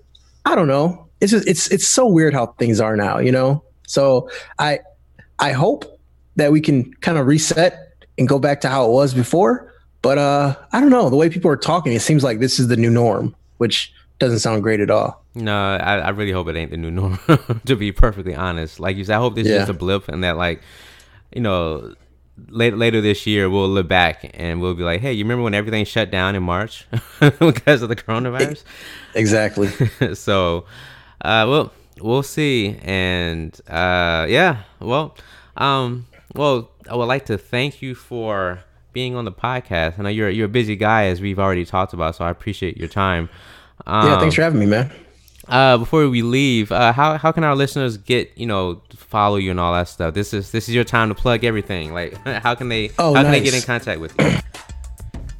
[0.44, 1.08] I don't know.
[1.20, 3.62] It's just it's it's so weird how things are now, you know.
[3.86, 4.28] So
[4.58, 4.80] I
[5.38, 6.00] I hope
[6.36, 9.72] that we can kind of reset and go back to how it was before.
[10.02, 11.10] But uh, I don't know.
[11.10, 14.38] The way people are talking, it seems like this is the new norm, which doesn't
[14.38, 15.24] sound great at all.
[15.34, 17.18] No, I, I really hope it ain't the new norm.
[17.66, 19.54] to be perfectly honest, like you said, I hope this yeah.
[19.54, 20.62] is just a blip, and that like,
[21.34, 21.94] you know,
[22.48, 25.54] later later this year we'll look back and we'll be like, hey, you remember when
[25.54, 26.86] everything shut down in March
[27.38, 28.62] because of the coronavirus?
[29.14, 29.68] Exactly.
[30.14, 30.66] so,
[31.22, 35.16] uh, well, we'll see, and uh, yeah, well,
[35.56, 38.60] um, well, I would like to thank you for
[38.92, 39.98] being on the podcast.
[39.98, 42.76] I know you're you're a busy guy, as we've already talked about, so I appreciate
[42.76, 43.28] your time.
[43.86, 44.90] Um, yeah, thanks for having me, man.
[45.48, 49.50] Uh, before we leave, uh, how how can our listeners get you know follow you
[49.50, 50.14] and all that stuff?
[50.14, 51.92] This is this is your time to plug everything.
[51.92, 53.24] Like, how can they oh, how nice.
[53.24, 54.30] can they get in contact with you?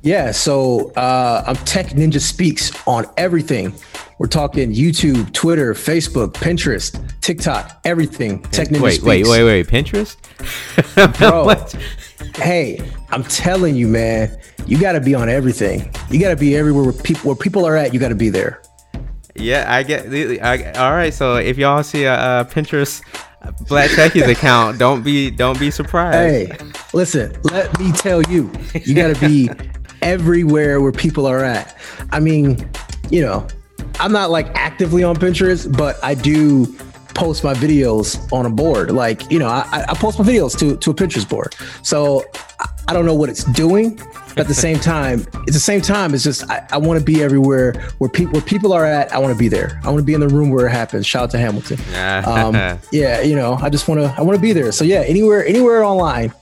[0.07, 3.75] Yeah, so uh, I'm Tech Ninja Speaks on everything.
[4.19, 8.41] We're talking YouTube, Twitter, Facebook, Pinterest, TikTok, everything.
[8.45, 9.29] Tech Ninja wait, Speaks.
[9.29, 10.17] Wait, wait, wait, Pinterest?
[11.19, 11.57] Bro,
[12.41, 14.31] hey, I'm telling you, man,
[14.65, 15.93] you got to be on everything.
[16.09, 17.93] You got to be everywhere where people where people are at.
[17.93, 18.63] You got to be there.
[19.35, 20.07] Yeah, I get.
[20.41, 23.03] I, all right, so if y'all see a, a Pinterest
[23.67, 26.17] Black Techies account, don't be don't be surprised.
[26.53, 28.53] Hey, listen, let me tell you,
[28.85, 29.51] you got to be
[30.03, 31.77] everywhere where people are at.
[32.11, 32.69] I mean,
[33.11, 33.47] you know,
[33.99, 36.67] I'm not like actively on Pinterest, but I do
[37.15, 38.91] post my videos on a board.
[38.91, 41.55] Like, you know, I, I post my videos to, to a Pinterest board.
[41.83, 42.25] So
[42.89, 46.15] I don't know what it's doing, but at the same time, at the same time,
[46.15, 49.13] it's just I, I want to be everywhere where people where people are at.
[49.13, 49.81] I want to be there.
[49.83, 51.07] I want to be in the room where it happens.
[51.07, 51.79] Shout out to Hamilton.
[52.27, 52.55] um,
[52.93, 54.71] yeah, you know, I just want to I want to be there.
[54.73, 56.33] So yeah, anywhere anywhere online,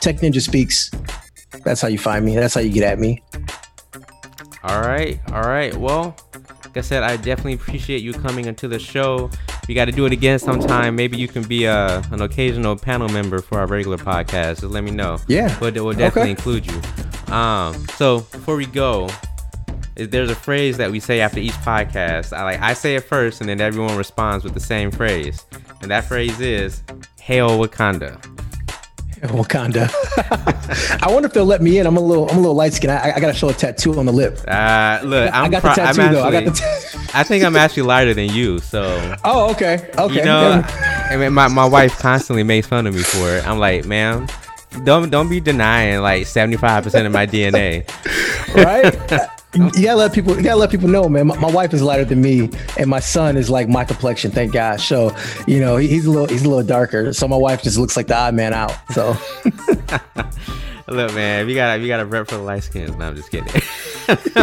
[0.00, 0.90] Tech Ninja speaks.
[1.64, 2.34] That's how you find me.
[2.34, 3.22] That's how you get at me.
[4.62, 5.74] All right, all right.
[5.74, 6.16] Well,
[6.64, 9.30] like I said, I definitely appreciate you coming into the show.
[9.66, 10.96] We got to do it again sometime.
[10.96, 14.60] Maybe you can be a, uh, an occasional panel member for our regular podcast.
[14.60, 15.18] Just let me know.
[15.28, 16.30] Yeah, we'll, we'll definitely okay.
[16.30, 17.32] include you.
[17.32, 19.08] Um, so before we go,
[19.94, 22.32] there's a phrase that we say after each podcast.
[22.36, 25.46] I like I say it first, and then everyone responds with the same phrase,
[25.82, 26.82] and that phrase is
[27.20, 28.18] "Hail Wakanda."
[29.28, 29.90] Wakanda.
[31.02, 31.86] I wonder if they'll let me in.
[31.86, 32.92] I'm a little, I'm a little light skinned.
[32.92, 34.40] I, I got to show a tattoo on the lip.
[34.48, 36.24] Uh, look, I'm i got pro- the tattoo actually, though.
[36.24, 36.50] I got the.
[36.52, 38.60] T- I think I'm actually lighter than you.
[38.60, 39.16] So.
[39.22, 40.14] Oh, okay, okay.
[40.14, 43.46] You know, I mean, my my wife constantly makes fun of me for it.
[43.46, 44.26] I'm like, ma'am,
[44.84, 47.86] don't don't be denying like 75 percent of my DNA.
[48.54, 49.30] right.
[49.54, 50.36] You gotta let people.
[50.36, 51.26] You gotta let people know, man.
[51.26, 54.30] My, my, wife is lighter than me, and my son is like my complexion.
[54.30, 54.80] Thank God.
[54.80, 55.14] So,
[55.48, 56.28] you know, he, he's a little.
[56.28, 57.12] He's a little darker.
[57.12, 58.72] So my wife just looks like the odd man out.
[58.92, 59.16] So.
[60.88, 62.96] Look, man, you got you got a rep for the light skins.
[62.96, 63.46] No, I'm just kidding.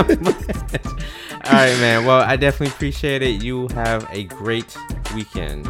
[1.47, 2.05] All right, man.
[2.05, 3.43] Well, I definitely appreciate it.
[3.43, 4.77] You have a great
[5.13, 5.67] weekend.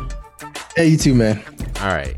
[0.75, 1.43] Hey, you too, man.
[1.81, 2.15] All right.